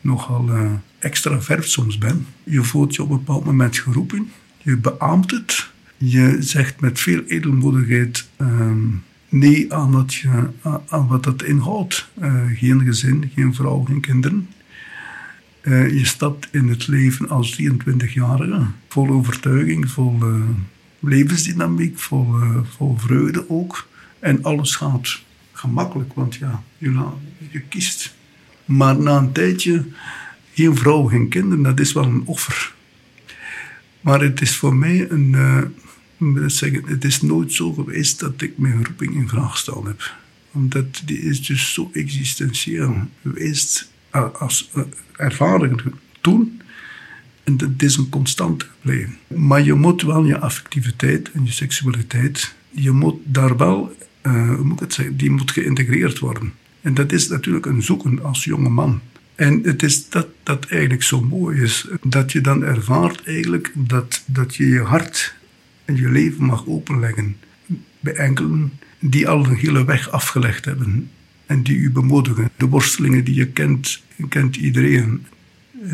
nogal 0.00 0.48
uh, 0.48 0.72
extravert 0.98 1.68
soms 1.68 1.98
ben. 1.98 2.26
Je 2.44 2.62
voelt 2.62 2.94
je 2.94 3.02
op 3.02 3.10
een 3.10 3.16
bepaald 3.16 3.44
moment 3.44 3.78
geroepen. 3.78 4.30
Je 4.58 4.76
beaamt 4.76 5.30
het. 5.30 5.70
Je 5.96 6.36
zegt 6.40 6.80
met 6.80 7.00
veel 7.00 7.22
edelmoedigheid... 7.26 8.28
Uh, 8.38 8.72
nee 9.28 9.74
aan 9.74 10.04
je, 10.06 10.50
aan 10.88 11.06
wat 11.06 11.24
dat 11.24 11.42
inhoudt. 11.42 12.08
Uh, 12.20 12.44
geen 12.54 12.80
gezin, 12.80 13.30
geen 13.34 13.54
vrouw, 13.54 13.84
geen 13.84 14.00
kinderen. 14.00 14.48
Uh, 15.62 15.90
je 15.90 16.04
stapt 16.04 16.48
in 16.50 16.68
het 16.68 16.86
leven 16.86 17.28
als 17.28 17.62
23-jarige, 17.62 18.66
vol 18.88 19.08
overtuiging, 19.08 19.90
vol 19.90 20.18
uh, 20.22 20.42
levensdynamiek, 20.98 21.98
vol, 21.98 22.34
vol 22.76 22.96
vreugde 22.98 23.50
ook. 23.50 23.88
En 24.18 24.42
alles 24.42 24.76
gaat 24.76 25.20
gemakkelijk, 25.52 26.12
want 26.14 26.34
ja, 26.34 26.62
je 27.50 27.60
kiest. 27.68 28.14
Maar 28.70 29.00
na 29.00 29.16
een 29.16 29.32
tijdje, 29.32 29.84
geen 30.54 30.76
vrouw, 30.76 31.04
geen 31.04 31.28
kinderen, 31.28 31.62
dat 31.62 31.80
is 31.80 31.92
wel 31.92 32.04
een 32.04 32.22
offer. 32.24 32.74
Maar 34.00 34.20
het 34.20 34.40
is 34.40 34.56
voor 34.56 34.74
mij 34.74 35.10
een 35.10 35.36
zeggen, 36.46 36.82
het 36.86 37.04
is 37.04 37.22
nooit 37.22 37.52
zo 37.52 37.72
geweest 37.72 38.20
dat 38.20 38.42
ik 38.42 38.58
mijn 38.58 38.84
roeping 38.84 39.14
in 39.14 39.28
vraag 39.28 39.50
gesteld 39.50 39.86
heb. 39.86 40.14
Omdat 40.52 41.02
die 41.04 41.18
is 41.18 41.46
dus 41.46 41.72
zo 41.72 41.90
existentieel 41.92 43.08
geweest 43.22 43.90
als 44.38 44.70
uh, 44.74 44.82
ervaring 45.16 45.82
toen. 46.20 46.60
En 47.44 47.56
dat 47.56 47.70
is 47.76 47.96
een 47.96 48.08
constante 48.08 48.66
gebleven. 48.80 49.16
Maar 49.26 49.62
je 49.62 49.74
moet 49.74 50.02
wel 50.02 50.24
je 50.24 50.38
affectiviteit 50.38 51.30
en 51.32 51.44
je 51.44 51.52
seksualiteit, 51.52 52.54
je 52.70 52.90
moet 52.90 53.20
daar 53.24 53.56
wel, 53.56 53.96
uh, 54.22 54.54
hoe 54.54 54.64
moet 54.64 54.72
ik 54.72 54.80
het 54.80 54.94
zeggen, 54.94 55.16
die 55.16 55.30
moet 55.30 55.50
geïntegreerd 55.50 56.18
worden. 56.18 56.52
En 56.80 56.94
dat 56.94 57.12
is 57.12 57.28
natuurlijk 57.28 57.66
een 57.66 57.82
zoeken 57.82 58.22
als 58.22 58.44
jonge 58.44 58.68
man. 58.68 59.00
En 59.34 59.60
het 59.62 59.82
is 59.82 60.08
dat 60.08 60.26
dat 60.42 60.64
eigenlijk 60.64 61.02
zo 61.02 61.20
mooi 61.22 61.62
is, 61.62 61.88
dat 62.02 62.32
je 62.32 62.40
dan 62.40 62.64
ervaart 62.64 63.22
eigenlijk 63.24 63.72
dat, 63.74 64.22
dat 64.26 64.56
je 64.56 64.66
je 64.66 64.80
hart 64.80 65.34
en 65.84 65.96
je 65.96 66.08
leven 66.10 66.44
mag 66.44 66.66
openleggen 66.66 67.36
bij 68.00 68.14
enkelen 68.14 68.72
die 68.98 69.28
al 69.28 69.44
een 69.44 69.56
hele 69.56 69.84
weg 69.84 70.10
afgelegd 70.10 70.64
hebben 70.64 71.10
en 71.46 71.62
die 71.62 71.76
u 71.76 71.90
bemoedigen. 71.90 72.50
De 72.56 72.66
worstelingen 72.66 73.24
die 73.24 73.34
je 73.34 73.46
kent, 73.46 74.02
kent 74.28 74.56
iedereen. 74.56 75.26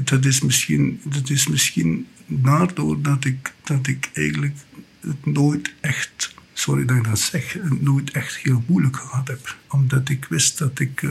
Dat 0.05 0.25
is 0.25 0.41
misschien, 0.41 1.01
dat 1.05 1.31
is 1.31 1.47
misschien 1.47 2.07
daardoor 2.27 3.03
dat 3.03 3.25
ik, 3.25 3.53
dat 3.65 3.87
ik 3.87 4.11
eigenlijk 4.13 4.57
het 5.01 5.27
nooit 5.27 5.75
echt, 5.81 6.35
sorry 6.67 6.85
dat 6.85 6.97
ik 6.97 7.05
dat 7.05 7.19
zeg, 7.19 7.59
nooit 7.81 8.11
echt 8.11 8.37
heel 8.37 8.63
moeilijk 8.67 8.97
gehad 8.97 9.29
heb. 9.29 9.57
Omdat 9.71 10.09
ik 10.09 10.27
wist 10.29 10.59
dat 10.59 10.79
ik 10.79 11.03
uh, 11.03 11.11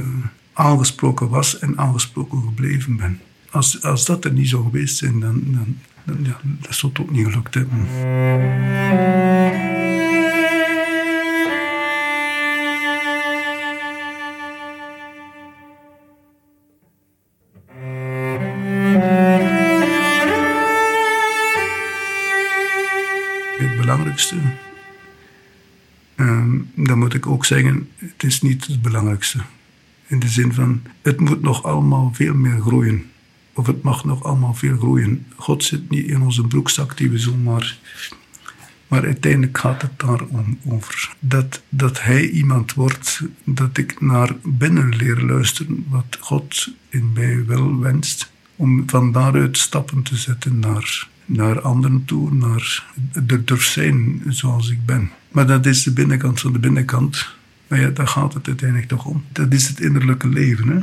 aangesproken 0.53 1.29
was 1.29 1.59
en 1.59 1.77
aangesproken 1.77 2.41
gebleven 2.41 2.97
ben. 2.97 3.19
Als, 3.51 3.81
als 3.81 4.05
dat 4.05 4.25
er 4.25 4.31
niet 4.31 4.49
zou 4.49 4.63
geweest 4.63 4.97
zijn, 4.97 5.19
dan, 5.19 5.43
dan, 6.05 6.17
ja, 6.23 6.39
dat 6.43 6.75
zou 6.75 6.93
toch 6.93 7.09
niet 7.09 7.25
gelukt 7.25 7.53
hebben. 7.53 7.87
Het 23.57 23.77
belangrijkste, 23.77 24.35
dan 26.87 26.99
moet 26.99 27.13
ik 27.13 27.27
ook 27.27 27.45
zeggen, 27.45 27.89
het 27.95 28.23
is 28.23 28.41
niet 28.41 28.67
het 28.67 28.81
belangrijkste. 28.81 29.39
In 30.07 30.19
de 30.19 30.27
zin 30.27 30.53
van, 30.53 30.81
het 31.01 31.19
moet 31.19 31.41
nog 31.41 31.63
allemaal 31.63 32.11
veel 32.13 32.33
meer 32.33 32.61
groeien 32.61 33.05
of 33.55 33.67
het 33.67 33.81
mag 33.81 34.05
nog 34.05 34.23
allemaal 34.23 34.53
veel 34.53 34.77
groeien. 34.77 35.25
God 35.35 35.63
zit 35.63 35.89
niet 35.89 36.07
in 36.07 36.21
onze 36.21 36.43
broekzak 36.43 36.97
die 36.97 37.09
we 37.09 37.17
zomaar. 37.17 37.77
Maar 38.87 39.05
uiteindelijk 39.05 39.57
gaat 39.57 39.81
het 39.81 39.99
daarom 39.99 40.59
over. 40.65 41.15
Dat, 41.19 41.61
dat 41.69 42.01
hij 42.01 42.29
iemand 42.29 42.73
wordt, 42.73 43.21
dat 43.43 43.77
ik 43.77 44.01
naar 44.01 44.35
binnen 44.43 44.95
leer 44.95 45.21
luisteren 45.21 45.85
wat 45.89 46.17
God 46.19 46.67
in 46.89 47.11
mij 47.13 47.45
wel 47.45 47.79
wenst. 47.79 48.31
Om 48.55 48.89
van 48.89 49.11
daaruit 49.11 49.57
stappen 49.57 50.03
te 50.03 50.15
zetten 50.15 50.59
naar, 50.59 51.07
naar 51.25 51.61
anderen 51.61 52.05
toe, 52.05 52.33
naar 52.33 52.85
de 53.25 53.43
durf 53.43 53.63
zijn 53.63 54.21
zoals 54.27 54.69
ik 54.69 54.85
ben. 54.85 55.09
Maar 55.31 55.47
dat 55.47 55.65
is 55.65 55.83
de 55.83 55.91
binnenkant 55.91 56.39
van 56.39 56.53
de 56.53 56.59
binnenkant. 56.59 57.33
Maar 57.67 57.79
ja, 57.79 57.89
daar 57.89 58.07
gaat 58.07 58.33
het 58.33 58.47
uiteindelijk 58.47 58.89
toch 58.89 59.05
om. 59.05 59.23
Dat 59.31 59.53
is 59.53 59.67
het 59.67 59.79
innerlijke 59.79 60.27
leven. 60.27 60.67
Hè? 60.67 60.79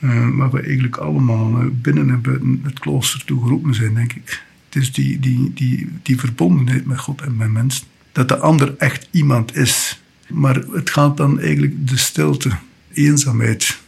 Uh, 0.00 0.36
waar 0.36 0.50
we 0.50 0.62
eigenlijk 0.62 0.96
allemaal 0.96 1.62
uh, 1.62 1.68
binnen 1.72 2.10
en 2.10 2.20
buiten 2.20 2.60
het 2.62 2.78
klooster 2.78 3.24
toe 3.24 3.42
geroepen 3.42 3.74
zijn, 3.74 3.94
denk 3.94 4.12
ik. 4.12 4.42
Het 4.68 4.82
is 4.82 4.92
die, 4.92 5.18
die, 5.20 5.52
die, 5.54 5.88
die 6.02 6.18
verbondenheid 6.18 6.86
met 6.86 6.98
God 6.98 7.20
en 7.20 7.36
met 7.36 7.50
mensen. 7.50 7.86
Dat 8.12 8.28
de 8.28 8.38
ander 8.38 8.74
echt 8.76 9.08
iemand 9.10 9.56
is. 9.56 10.02
Maar 10.28 10.54
het 10.54 10.90
gaat 10.90 11.16
dan 11.16 11.40
eigenlijk 11.40 11.88
de 11.88 11.96
stilte, 11.96 12.50
eenzaamheid. 12.92 13.80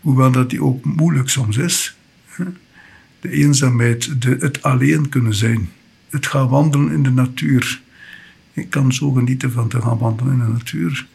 Hoewel 0.00 0.30
dat 0.30 0.50
die 0.50 0.62
ook 0.62 0.84
moeilijk 0.84 1.28
soms 1.28 1.56
is. 1.56 1.96
De 3.20 3.30
eenzaamheid, 3.30 4.22
de, 4.22 4.36
het 4.40 4.62
alleen 4.62 5.08
kunnen 5.08 5.34
zijn. 5.34 5.70
Het 6.08 6.26
gaan 6.26 6.48
wandelen 6.48 6.92
in 6.92 7.02
de 7.02 7.10
natuur. 7.10 7.80
Ik 8.52 8.70
kan 8.70 8.92
zo 8.92 9.10
genieten 9.10 9.52
van 9.52 9.68
te 9.68 9.80
gaan 9.80 9.98
wandelen 9.98 10.32
in 10.32 10.38
de 10.38 10.52
natuur. 10.52 11.06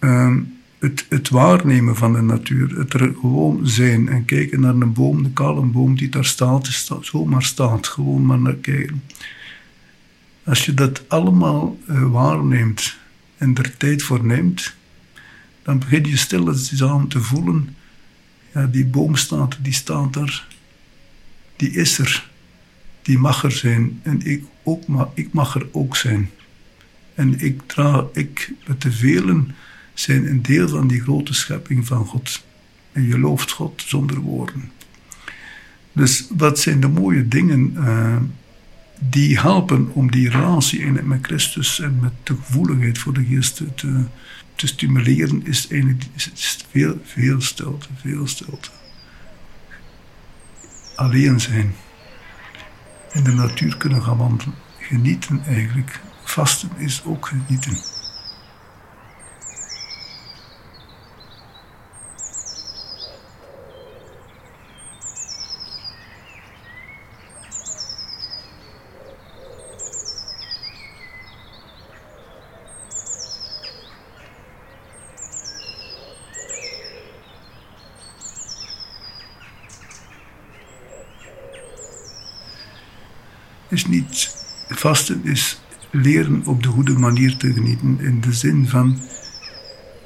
Uh, 0.00 0.36
het, 0.82 1.06
het 1.08 1.28
waarnemen 1.28 1.96
van 1.96 2.12
de 2.12 2.20
natuur, 2.20 2.78
het 2.78 2.92
er 2.92 3.14
gewoon 3.20 3.60
zijn 3.62 4.08
en 4.08 4.24
kijken 4.24 4.60
naar 4.60 4.74
een 4.74 4.92
boom, 4.92 5.24
een 5.24 5.32
kale 5.32 5.60
boom 5.60 5.96
die 5.96 6.08
daar 6.08 6.24
staat, 6.24 6.66
staat 6.66 7.04
zomaar 7.04 7.42
staat, 7.42 7.86
gewoon 7.86 8.26
maar 8.26 8.40
naar 8.40 8.54
kijken. 8.54 9.02
Als 10.44 10.64
je 10.64 10.74
dat 10.74 11.08
allemaal 11.08 11.78
uh, 11.88 12.10
waarneemt 12.10 12.96
en 13.36 13.54
er 13.54 13.76
tijd 13.76 14.02
voor 14.02 14.24
neemt, 14.24 14.74
dan 15.62 15.78
begin 15.78 16.04
je 16.04 16.16
stilletjes 16.16 16.82
aan 16.82 17.08
te 17.08 17.20
voelen, 17.20 17.76
ja, 18.54 18.66
die 18.66 18.86
boom 18.86 19.16
staat, 19.16 19.58
die 19.60 19.72
staat 19.72 20.12
daar, 20.12 20.46
die 21.62 21.70
is 21.70 21.98
er, 21.98 22.30
die 23.02 23.18
mag 23.18 23.44
er 23.44 23.52
zijn 23.52 24.00
en 24.02 24.26
ik, 24.26 24.44
ook, 24.62 24.86
maar 24.86 25.06
ik 25.14 25.32
mag 25.32 25.54
er 25.54 25.66
ook 25.72 25.96
zijn. 25.96 26.30
En 27.14 27.40
ik, 27.40 27.60
draag, 27.66 28.04
ik 28.12 28.52
met 28.66 28.82
de 28.82 28.92
velen 28.92 29.54
zijn 29.94 30.26
een 30.26 30.42
deel 30.42 30.68
van 30.68 30.88
die 30.88 31.00
grote 31.00 31.34
schepping 31.34 31.86
van 31.86 32.06
God. 32.06 32.44
En 32.92 33.06
je 33.06 33.18
looft 33.18 33.50
God 33.50 33.82
zonder 33.86 34.18
woorden. 34.18 34.70
Dus 35.92 36.26
wat 36.36 36.58
zijn 36.58 36.80
de 36.80 36.88
mooie 36.88 37.28
dingen 37.28 37.72
uh, 37.76 38.16
die 38.98 39.40
helpen 39.40 39.92
om 39.92 40.10
die 40.10 40.30
relatie 40.30 40.86
met 40.86 41.18
Christus 41.22 41.80
en 41.80 41.98
met 42.00 42.12
de 42.22 42.36
gevoeligheid 42.44 42.98
voor 42.98 43.12
de 43.12 43.24
geest 43.24 43.56
te, 43.74 44.04
te 44.54 44.66
stimuleren, 44.66 45.46
is 45.46 45.68
eigenlijk 45.68 46.04
is 46.14 46.58
veel, 46.70 47.00
veel 47.04 47.40
stilte, 47.40 47.86
veel 48.00 48.26
stilte. 48.26 48.70
Alleen 51.02 51.40
zijn. 51.40 51.74
In 53.12 53.24
de 53.24 53.32
natuur 53.32 53.76
kunnen 53.76 54.02
gaan 54.02 54.16
wandelen. 54.16 54.54
Genieten 54.78 55.42
eigenlijk. 55.44 56.00
Vasten 56.24 56.70
is 56.76 57.02
ook 57.04 57.26
genieten. 57.26 57.76
Is 83.72 83.86
niet 83.86 84.36
vasten, 84.68 85.24
is 85.24 85.60
leren 85.90 86.42
op 86.46 86.62
de 86.62 86.68
goede 86.68 86.92
manier 86.98 87.36
te 87.36 87.52
genieten. 87.52 87.98
In 88.00 88.20
de 88.20 88.32
zin 88.32 88.68
van, 88.68 89.00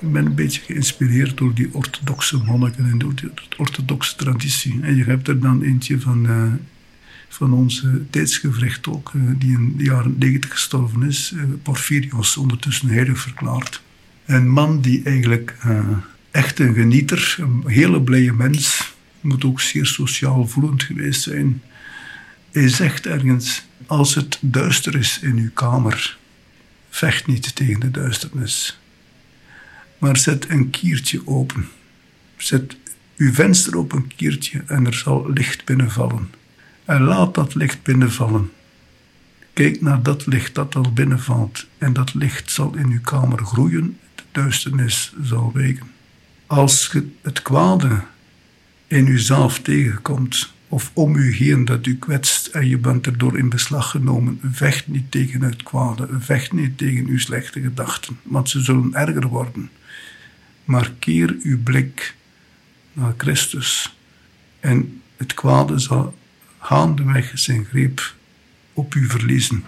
ik 0.00 0.12
ben 0.12 0.26
een 0.26 0.34
beetje 0.34 0.60
geïnspireerd 0.60 1.36
door 1.36 1.54
die 1.54 1.74
orthodoxe 1.74 2.36
monniken 2.36 2.90
en 2.90 2.98
door 2.98 3.14
die 3.14 3.30
orthodoxe 3.56 4.16
traditie. 4.16 4.78
En 4.82 4.96
je 4.96 5.04
hebt 5.04 5.28
er 5.28 5.40
dan 5.40 5.62
eentje 5.62 6.00
van, 6.00 6.26
uh, 6.26 6.52
van 7.28 7.52
onze 7.52 8.02
tijdsgevricht 8.10 8.88
ook, 8.88 9.12
uh, 9.16 9.22
die 9.38 9.52
in 9.52 9.74
de 9.76 9.84
jaren 9.84 10.14
90 10.18 10.50
gestorven 10.50 11.02
is, 11.02 11.32
uh, 11.34 11.42
Porphyrios, 11.62 12.36
ondertussen 12.36 12.88
heilig 12.88 13.18
verklaard. 13.18 13.82
Een 14.24 14.48
man 14.48 14.80
die 14.80 15.02
eigenlijk 15.02 15.56
echt 16.30 16.58
een 16.58 16.74
genieter, 16.74 17.36
een 17.40 17.62
hele 17.66 18.02
blije 18.02 18.32
mens, 18.32 18.94
moet 19.20 19.44
ook 19.44 19.60
zeer 19.60 19.86
sociaal 19.86 20.46
voelend 20.46 20.82
geweest 20.82 21.22
zijn 21.22 21.62
hij 22.60 22.68
zegt 22.68 23.06
ergens: 23.06 23.64
Als 23.86 24.14
het 24.14 24.38
duister 24.40 24.94
is 24.94 25.18
in 25.22 25.36
uw 25.36 25.50
kamer, 25.54 26.18
vecht 26.90 27.26
niet 27.26 27.54
tegen 27.54 27.80
de 27.80 27.90
duisternis. 27.90 28.78
Maar 29.98 30.16
zet 30.16 30.48
een 30.48 30.70
kiertje 30.70 31.26
open. 31.26 31.68
Zet 32.36 32.76
uw 33.16 33.32
venster 33.32 33.76
op 33.76 33.92
een 33.92 34.12
kiertje 34.16 34.62
en 34.66 34.86
er 34.86 34.94
zal 34.94 35.30
licht 35.32 35.64
binnenvallen. 35.64 36.30
En 36.84 37.02
laat 37.02 37.34
dat 37.34 37.54
licht 37.54 37.82
binnenvallen. 37.82 38.52
Kijk 39.52 39.80
naar 39.80 40.02
dat 40.02 40.26
licht 40.26 40.54
dat 40.54 40.74
al 40.74 40.92
binnenvalt. 40.92 41.66
En 41.78 41.92
dat 41.92 42.14
licht 42.14 42.50
zal 42.50 42.74
in 42.76 42.86
uw 42.90 43.00
kamer 43.00 43.44
groeien. 43.44 43.98
De 44.14 44.22
duisternis 44.32 45.14
zal 45.22 45.50
wijken. 45.54 45.90
Als 46.46 46.88
je 46.92 47.08
het 47.22 47.42
kwade 47.42 48.02
in 48.86 49.06
uzelf 49.06 49.60
tegenkomt, 49.60 50.54
of 50.76 50.90
om 50.92 51.14
u 51.14 51.34
heen 51.34 51.64
dat 51.64 51.86
u 51.86 51.98
kwetst 51.98 52.46
en 52.46 52.68
je 52.68 52.78
bent 52.78 53.06
erdoor 53.06 53.38
in 53.38 53.48
beslag 53.48 53.90
genomen. 53.90 54.40
Vecht 54.52 54.86
niet 54.86 55.10
tegen 55.10 55.42
het 55.42 55.62
kwade, 55.62 56.08
vecht 56.18 56.52
niet 56.52 56.78
tegen 56.78 57.06
uw 57.06 57.18
slechte 57.18 57.60
gedachten, 57.60 58.18
want 58.22 58.48
ze 58.48 58.60
zullen 58.60 58.94
erger 58.94 59.26
worden. 59.26 59.70
Maar 60.64 60.92
keer 60.98 61.36
uw 61.42 61.62
blik 61.62 62.14
naar 62.92 63.14
Christus 63.16 63.96
en 64.60 65.02
het 65.16 65.34
kwade 65.34 65.78
zal 65.78 66.14
gaandeweg 66.60 67.30
zijn 67.34 67.64
greep 67.64 68.14
op 68.72 68.94
u 68.94 69.08
verliezen. 69.08 69.64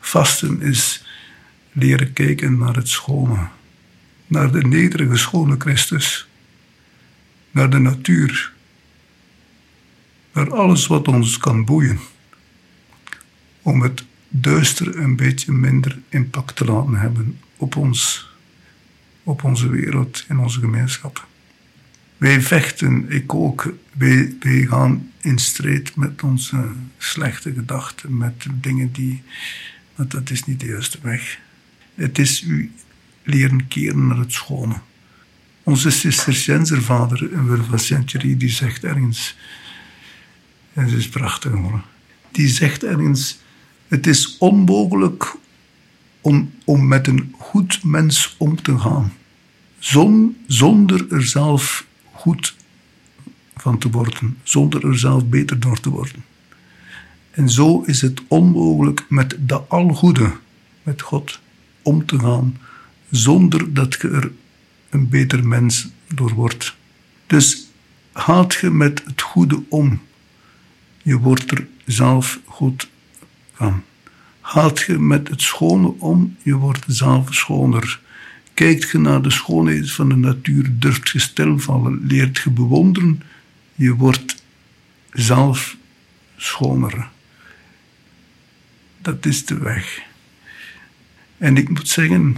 Vasten 0.00 0.60
is 0.60 1.04
leren 1.72 2.12
kijken 2.12 2.58
naar 2.58 2.74
het 2.74 2.88
schone, 2.88 3.48
naar 4.26 4.52
de 4.52 4.66
nederige 4.66 5.16
schone 5.16 5.54
Christus, 5.58 6.28
naar 7.50 7.70
de 7.70 7.78
natuur 7.78 8.56
naar 10.38 10.52
alles 10.52 10.86
wat 10.86 11.08
ons 11.08 11.38
kan 11.38 11.64
boeien. 11.64 11.98
Om 13.62 13.82
het 13.82 14.04
duister 14.28 14.98
een 14.98 15.16
beetje 15.16 15.52
minder 15.52 15.98
impact 16.08 16.56
te 16.56 16.64
laten 16.64 16.94
hebben 16.94 17.38
op 17.56 17.76
ons, 17.76 18.30
op 19.22 19.44
onze 19.44 19.68
wereld 19.68 20.24
en 20.28 20.38
onze 20.38 20.60
gemeenschap. 20.60 21.26
Wij 22.16 22.40
vechten, 22.40 23.10
ik 23.10 23.34
ook. 23.34 23.72
Wij, 23.92 24.34
wij 24.40 24.66
gaan 24.66 25.10
in 25.20 25.38
strijd 25.38 25.96
met 25.96 26.22
onze 26.22 26.64
slechte 26.98 27.52
gedachten, 27.52 28.16
met 28.16 28.46
dingen 28.52 28.92
die. 28.92 29.22
Maar 29.94 30.08
dat 30.08 30.30
is 30.30 30.44
niet 30.44 30.60
de 30.60 30.66
juiste 30.66 30.98
weg. 31.02 31.38
Het 31.94 32.18
is 32.18 32.42
u 32.42 32.72
leren 33.22 33.68
keren 33.68 34.06
naar 34.06 34.18
het 34.18 34.32
schone. 34.32 34.80
Onze 35.62 35.90
Cisterciënservader, 35.90 37.46
Wilva 37.46 37.76
Century, 37.76 38.36
die 38.36 38.50
zegt 38.50 38.84
ergens 38.84 39.36
en 40.78 40.88
ze 40.88 40.96
is 40.96 41.08
prachtig 41.08 41.52
hoor. 41.52 41.82
Die 42.30 42.48
zegt 42.48 42.84
ergens: 42.84 43.38
Het 43.88 44.06
is 44.06 44.36
onmogelijk 44.38 45.34
om, 46.20 46.50
om 46.64 46.88
met 46.88 47.06
een 47.06 47.34
goed 47.38 47.84
mens 47.84 48.34
om 48.38 48.62
te 48.62 48.78
gaan. 48.78 49.12
Zon, 49.78 50.36
zonder 50.46 51.12
er 51.12 51.26
zelf 51.26 51.86
goed 52.12 52.56
van 53.56 53.78
te 53.78 53.90
worden, 53.90 54.38
zonder 54.42 54.86
er 54.86 54.98
zelf 54.98 55.26
beter 55.26 55.60
door 55.60 55.80
te 55.80 55.90
worden. 55.90 56.24
En 57.30 57.50
zo 57.50 57.82
is 57.82 58.00
het 58.00 58.22
onmogelijk 58.28 59.04
met 59.08 59.36
de 59.46 59.60
algoede, 59.60 60.32
met 60.82 61.02
God, 61.02 61.40
om 61.82 62.06
te 62.06 62.18
gaan, 62.18 62.58
zonder 63.10 63.74
dat 63.74 63.98
je 64.00 64.08
er 64.08 64.32
een 64.90 65.08
beter 65.08 65.46
mens 65.46 65.88
door 66.14 66.34
wordt. 66.34 66.76
Dus 67.26 67.66
gaat 68.12 68.54
je 68.54 68.70
met 68.70 69.02
het 69.04 69.22
goede 69.22 69.62
om, 69.68 70.00
je 71.08 71.18
wordt 71.18 71.50
er 71.50 71.66
zelf 71.84 72.40
goed 72.44 72.88
van. 73.52 73.82
Gaat 74.40 74.80
je 74.80 74.98
met 74.98 75.28
het 75.28 75.42
schone 75.42 75.94
om, 75.98 76.36
je 76.42 76.54
wordt 76.54 76.84
zelf 76.86 77.34
schoner. 77.34 78.00
Kijkt 78.54 78.90
je 78.90 78.98
naar 78.98 79.22
de 79.22 79.30
schoonheid 79.30 79.90
van 79.90 80.08
de 80.08 80.16
natuur, 80.16 80.78
durft 80.78 81.08
je 81.08 81.18
stilvallen, 81.18 82.06
leert 82.06 82.38
je 82.38 82.50
bewonderen, 82.50 83.22
je 83.74 83.94
wordt 83.94 84.42
zelf 85.12 85.76
schoner. 86.36 87.08
Dat 89.02 89.26
is 89.26 89.46
de 89.46 89.58
weg. 89.58 90.02
En 91.38 91.56
ik 91.56 91.68
moet 91.68 91.88
zeggen, 91.88 92.36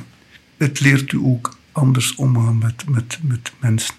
het 0.56 0.80
leert 0.80 1.12
u 1.12 1.18
ook 1.18 1.58
anders 1.72 2.14
omgaan 2.14 2.58
met, 2.58 2.88
met, 2.88 3.18
met 3.22 3.52
mensen. 3.60 3.94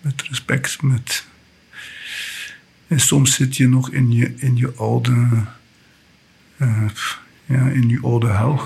Met 0.00 0.22
respect, 0.22 0.82
met 0.82 1.24
en 2.90 3.00
soms 3.00 3.34
zit 3.34 3.56
je 3.56 3.68
nog 3.68 3.90
in 3.90 4.12
je, 4.12 4.32
in 4.36 4.56
je 4.56 4.72
oude, 4.74 5.28
uh, 6.56 6.88
ja, 7.44 7.68
in 7.68 7.88
je 7.88 8.00
oude 8.02 8.26
hel. 8.26 8.60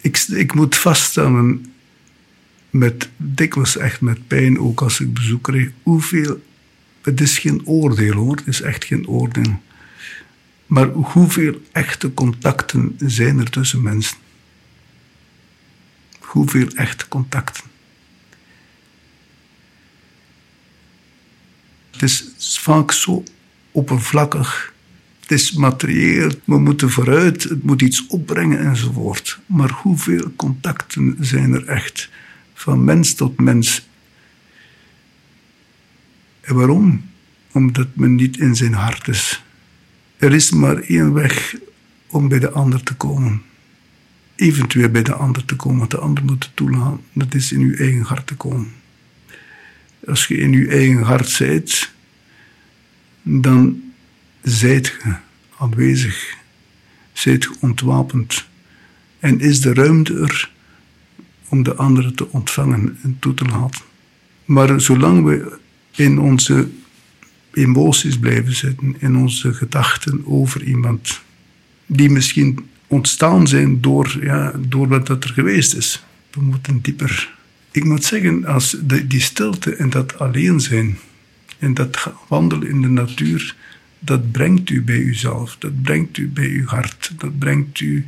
Ik, 0.00 0.16
ik 0.16 0.54
moet 0.54 0.76
vaststellen, 0.76 1.72
met, 2.70 3.08
dikwijls 3.16 3.76
echt 3.76 4.00
met 4.00 4.26
pijn, 4.26 4.58
ook 4.58 4.80
als 4.80 5.00
ik 5.00 5.14
bezoek 5.14 5.42
kreeg, 5.42 5.70
hoeveel. 5.82 6.42
Het 7.02 7.20
is 7.20 7.38
geen 7.38 7.66
oordeel 7.66 8.14
hoor, 8.14 8.36
het 8.36 8.46
is 8.46 8.60
echt 8.60 8.84
geen 8.84 9.08
oordeel. 9.08 9.60
Maar 10.66 10.86
hoeveel 10.88 11.60
echte 11.72 12.14
contacten 12.14 12.94
zijn 12.98 13.38
er 13.38 13.50
tussen 13.50 13.82
mensen? 13.82 14.16
Hoeveel 16.26 16.68
echte 16.68 17.08
contacten. 17.08 17.64
Het 21.90 22.02
is 22.02 22.58
vaak 22.60 22.92
zo 22.92 23.22
oppervlakkig. 23.70 24.74
Het 25.20 25.30
is 25.30 25.52
materieel, 25.52 26.30
we 26.44 26.58
moeten 26.58 26.90
vooruit, 26.90 27.42
het 27.42 27.62
moet 27.62 27.82
iets 27.82 28.06
opbrengen 28.06 28.58
enzovoort. 28.58 29.38
Maar 29.46 29.70
hoeveel 29.70 30.32
contacten 30.36 31.16
zijn 31.20 31.52
er 31.52 31.66
echt 31.66 32.10
van 32.54 32.84
mens 32.84 33.14
tot 33.14 33.40
mens? 33.40 33.88
En 36.40 36.54
waarom? 36.54 37.10
Omdat 37.52 37.88
men 37.92 38.14
niet 38.14 38.38
in 38.38 38.56
zijn 38.56 38.74
hart 38.74 39.08
is. 39.08 39.42
Er 40.16 40.32
is 40.32 40.50
maar 40.50 40.76
één 40.76 41.12
weg 41.12 41.54
om 42.06 42.28
bij 42.28 42.38
de 42.38 42.50
ander 42.50 42.82
te 42.82 42.94
komen. 42.94 43.42
Eventueel 44.36 44.88
bij 44.88 45.02
de 45.02 45.14
ander 45.14 45.44
te 45.44 45.56
komen, 45.56 45.78
want 45.78 45.90
de 45.90 45.98
ander 45.98 46.24
moet 46.24 46.50
toelaten. 46.54 47.00
Dat 47.12 47.34
is 47.34 47.52
in 47.52 47.60
uw 47.60 47.74
eigen 47.74 48.02
hart 48.02 48.26
te 48.26 48.34
komen. 48.34 48.72
Als 50.06 50.26
je 50.26 50.36
in 50.36 50.52
uw 50.52 50.68
eigen 50.68 51.02
hart 51.02 51.28
zijt, 51.28 51.92
dan 53.22 53.82
zijt 54.42 54.86
je 54.86 55.14
aanwezig, 55.58 56.36
zijt 57.12 57.42
je 57.42 57.54
ontwapend. 57.60 58.46
En 59.18 59.40
is 59.40 59.60
de 59.60 59.74
ruimte 59.74 60.18
er 60.18 60.50
om 61.48 61.62
de 61.62 61.74
anderen 61.74 62.14
te 62.14 62.30
ontvangen 62.30 62.98
en 63.02 63.16
toe 63.20 63.34
te 63.34 63.44
laten. 63.44 63.80
Maar 64.44 64.80
zolang 64.80 65.24
we 65.24 65.58
in 65.90 66.18
onze 66.18 66.68
emoties 67.52 68.18
blijven 68.18 68.54
zitten, 68.54 68.96
in 68.98 69.16
onze 69.16 69.54
gedachten 69.54 70.26
over 70.26 70.62
iemand, 70.62 71.20
die 71.86 72.10
misschien 72.10 72.68
ontstaan 72.86 73.46
zijn 73.46 73.80
door, 73.80 74.18
ja, 74.20 74.52
door 74.58 74.88
wat 74.88 75.08
er 75.08 75.30
geweest 75.34 75.74
is. 75.74 76.04
We 76.30 76.40
moeten 76.40 76.80
dieper. 76.80 77.34
Ik 77.70 77.84
moet 77.84 78.04
zeggen, 78.04 78.44
als 78.44 78.76
de, 78.82 79.06
die 79.06 79.20
stilte 79.20 79.74
en 79.74 79.90
dat 79.90 80.18
alleen 80.18 80.60
zijn 80.60 80.98
en 81.58 81.74
dat 81.74 82.12
wandelen 82.28 82.68
in 82.68 82.82
de 82.82 82.88
natuur, 82.88 83.54
dat 83.98 84.32
brengt 84.32 84.70
u 84.70 84.82
bij 84.82 84.98
uzelf, 84.98 85.56
dat 85.58 85.82
brengt 85.82 86.16
u 86.16 86.28
bij 86.28 86.48
uw 86.48 86.66
hart, 86.66 87.12
dat 87.18 87.38
brengt 87.38 87.80
u 87.80 88.06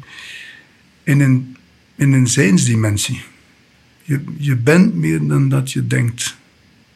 in 1.02 1.20
een, 1.20 1.56
in 1.94 2.12
een 2.12 2.26
zijnsdimensie. 2.26 3.22
Je, 4.02 4.24
je 4.38 4.56
bent 4.56 4.94
meer 4.94 5.26
dan 5.26 5.48
dat 5.48 5.72
je 5.72 5.86
denkt. 5.86 6.36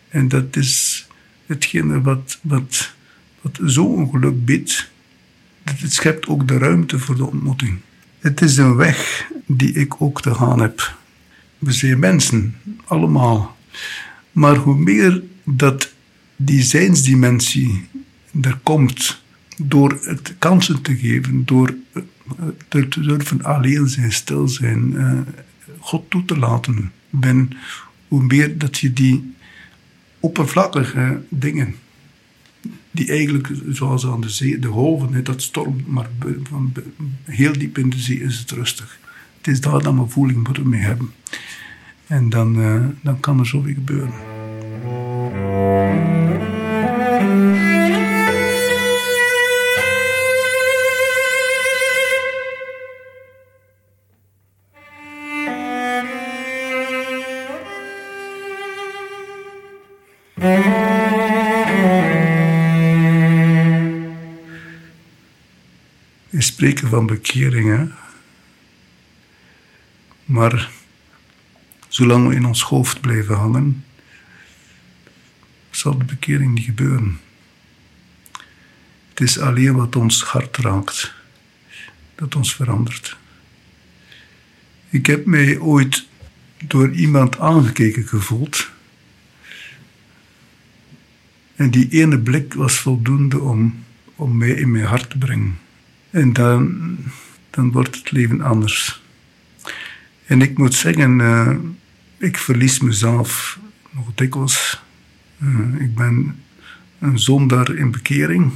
En 0.08 0.28
dat 0.28 0.56
is 0.56 1.06
hetgene 1.46 2.00
wat, 2.00 2.38
wat, 2.42 2.94
wat 3.40 3.58
zo'n 3.64 4.10
geluk 4.10 4.44
biedt. 4.44 4.91
Het 5.64 5.92
schept 5.92 6.26
ook 6.26 6.48
de 6.48 6.58
ruimte 6.58 6.98
voor 6.98 7.16
de 7.16 7.26
ontmoeting. 7.26 7.78
Het 8.18 8.40
is 8.40 8.56
een 8.56 8.76
weg 8.76 9.30
die 9.46 9.72
ik 9.72 10.02
ook 10.02 10.22
te 10.22 10.34
gaan 10.34 10.60
heb. 10.60 10.96
We 11.58 11.72
zijn 11.72 11.98
mensen, 11.98 12.56
allemaal. 12.84 13.56
Maar 14.32 14.56
hoe 14.56 14.78
meer 14.78 15.22
dat 15.44 15.92
die 16.36 16.62
zijnsdimensie 16.62 17.88
er 18.40 18.58
komt, 18.62 19.22
door 19.56 19.98
het 20.02 20.34
kansen 20.38 20.82
te 20.82 20.96
geven, 20.96 21.44
door 21.44 21.74
te 22.68 22.88
durven 22.88 23.42
alleen 23.42 23.88
zijn, 23.88 24.12
stil 24.12 24.48
zijn, 24.48 24.92
uh, 24.92 25.20
God 25.78 26.10
toe 26.10 26.24
te 26.24 26.38
laten, 26.38 26.92
ben, 27.10 27.50
hoe 28.08 28.22
meer 28.22 28.58
dat 28.58 28.78
je 28.78 28.92
die 28.92 29.34
oppervlakkige 30.20 31.22
dingen, 31.28 31.74
die 32.92 33.08
eigenlijk, 33.08 33.48
zoals 33.68 34.06
aan 34.06 34.20
de 34.20 34.28
zee, 34.28 34.58
de 34.58 34.68
golven, 34.68 35.24
dat 35.24 35.42
stormt, 35.42 35.86
maar 35.86 36.08
van 36.42 36.72
heel 37.24 37.52
diep 37.52 37.78
in 37.78 37.90
de 37.90 37.98
zee 37.98 38.20
is 38.20 38.38
het 38.38 38.50
rustig. 38.50 38.98
Het 39.36 39.46
is 39.46 39.60
daar 39.60 39.82
dat 39.82 39.94
we 39.94 40.08
voeling 40.08 40.44
moeten 40.46 40.68
mee 40.68 40.80
hebben. 40.80 41.10
En 42.06 42.28
dan, 42.28 42.58
uh, 42.58 42.84
dan 43.00 43.20
kan 43.20 43.38
er 43.38 43.46
zoveel 43.46 43.74
gebeuren. 43.74 44.31
Spreken 66.62 66.88
van 66.88 67.06
bekeringen, 67.06 67.94
maar 70.24 70.70
zolang 71.88 72.28
we 72.28 72.34
in 72.34 72.44
ons 72.44 72.62
hoofd 72.62 73.00
blijven 73.00 73.36
hangen, 73.36 73.84
zal 75.70 75.98
de 75.98 76.04
bekering 76.04 76.54
niet 76.54 76.64
gebeuren. 76.64 77.20
Het 79.08 79.20
is 79.20 79.38
alleen 79.38 79.74
wat 79.74 79.96
ons 79.96 80.22
hart 80.22 80.56
raakt, 80.56 81.14
dat 82.14 82.34
ons 82.34 82.54
verandert. 82.54 83.16
Ik 84.88 85.06
heb 85.06 85.26
mij 85.26 85.58
ooit 85.58 86.06
door 86.64 86.90
iemand 86.90 87.38
aangekeken 87.38 88.06
gevoeld. 88.06 88.70
En 91.56 91.70
die 91.70 91.88
ene 91.88 92.18
blik 92.18 92.54
was 92.54 92.78
voldoende 92.78 93.40
om, 93.40 93.84
om 94.14 94.36
mij 94.36 94.50
in 94.50 94.70
mijn 94.70 94.84
hart 94.84 95.10
te 95.10 95.18
brengen. 95.18 95.61
En 96.12 96.32
dan, 96.32 96.96
dan 97.50 97.72
wordt 97.72 97.96
het 97.96 98.10
leven 98.10 98.40
anders. 98.40 99.02
En 100.26 100.42
ik 100.42 100.58
moet 100.58 100.74
zeggen, 100.74 101.18
uh, 101.18 101.54
ik 102.18 102.36
verlies 102.38 102.80
mezelf 102.80 103.58
nog 103.90 104.06
dikwijls. 104.14 104.82
Uh, 105.42 105.80
ik 105.80 105.94
ben 105.94 106.42
een 106.98 107.18
zondaar 107.18 107.74
in 107.74 107.90
bekering. 107.90 108.52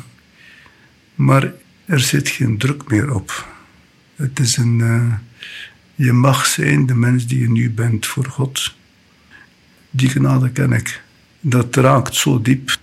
Maar 1.15 1.53
er 1.85 2.01
zit 2.01 2.29
geen 2.29 2.59
druk 2.59 2.91
meer 2.91 3.15
op. 3.15 3.49
Het 4.17 4.39
is 4.39 4.57
een... 4.57 4.79
Uh, 4.79 5.13
je 5.95 6.13
mag 6.13 6.47
zijn 6.47 6.87
de 6.87 6.95
mens 6.95 7.27
die 7.27 7.41
je 7.41 7.51
nu 7.51 7.71
bent 7.71 8.07
voor 8.07 8.25
God. 8.25 8.75
Die 9.91 10.09
genade 10.09 10.51
ken 10.51 10.73
ik. 10.73 11.03
Dat 11.41 11.77
raakt 11.77 12.15
zo 12.15 12.43
diep. 12.43 12.79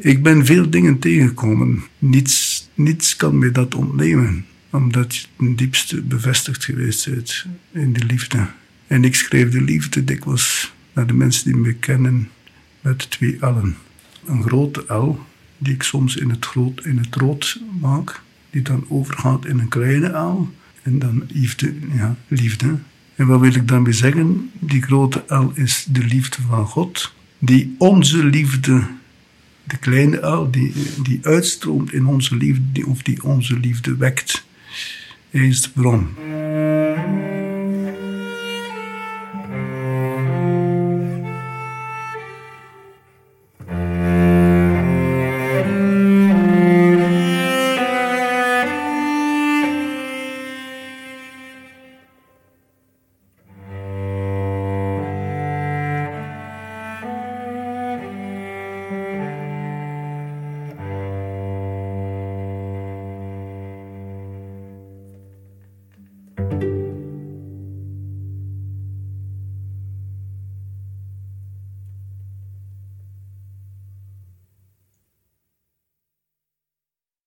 Ik 0.00 0.22
ben 0.22 0.46
veel 0.46 0.70
dingen 0.70 0.98
tegengekomen. 0.98 1.84
Niets, 1.98 2.55
niets 2.76 3.16
kan 3.16 3.38
mij 3.38 3.52
dat 3.52 3.74
ontnemen, 3.74 4.46
omdat 4.70 5.16
je 5.16 5.26
ten 5.36 5.56
diepste 5.56 6.02
bevestigd 6.02 6.64
geweest 6.64 7.10
bent 7.10 7.46
in 7.72 7.92
de 7.92 8.04
liefde. 8.04 8.46
En 8.86 9.04
ik 9.04 9.14
schreef 9.14 9.50
de 9.50 9.62
liefde 9.62 10.04
dikwijls 10.04 10.74
naar 10.92 11.06
de 11.06 11.14
mensen 11.14 11.44
die 11.44 11.56
me 11.56 11.72
kennen 11.72 12.28
met 12.80 13.10
twee 13.10 13.36
L'en. 13.40 13.76
Een 14.24 14.42
grote 14.42 14.94
L, 14.94 15.18
die 15.58 15.74
ik 15.74 15.82
soms 15.82 16.16
in 16.16 16.30
het, 16.30 16.46
groot, 16.46 16.84
het 16.84 17.14
rood 17.14 17.60
maak, 17.80 18.20
die 18.50 18.62
dan 18.62 18.84
overgaat 18.88 19.46
in 19.46 19.58
een 19.58 19.68
kleine 19.68 20.08
L. 20.08 20.52
En 20.82 20.98
dan 20.98 21.24
liefde, 21.28 21.74
ja, 21.94 22.16
liefde. 22.28 22.78
En 23.14 23.26
wat 23.26 23.40
wil 23.40 23.54
ik 23.54 23.68
daarmee 23.68 23.92
zeggen? 23.92 24.50
Die 24.58 24.82
grote 24.82 25.24
L 25.28 25.50
is 25.54 25.86
de 25.88 26.04
liefde 26.04 26.42
van 26.42 26.66
God, 26.66 27.12
die 27.38 27.74
onze 27.78 28.24
liefde 28.24 28.86
de 29.66 29.76
kleine 29.76 30.22
uil 30.22 30.50
die, 30.50 30.72
die 31.02 31.20
uitstroomt 31.22 31.92
in 31.92 32.06
onze 32.06 32.36
liefde, 32.36 32.86
of 32.86 33.02
die 33.02 33.22
onze 33.22 33.58
liefde 33.58 33.96
wekt. 33.96 34.44
Is 35.30 35.62
de 35.62 35.70
bron. 35.74 36.08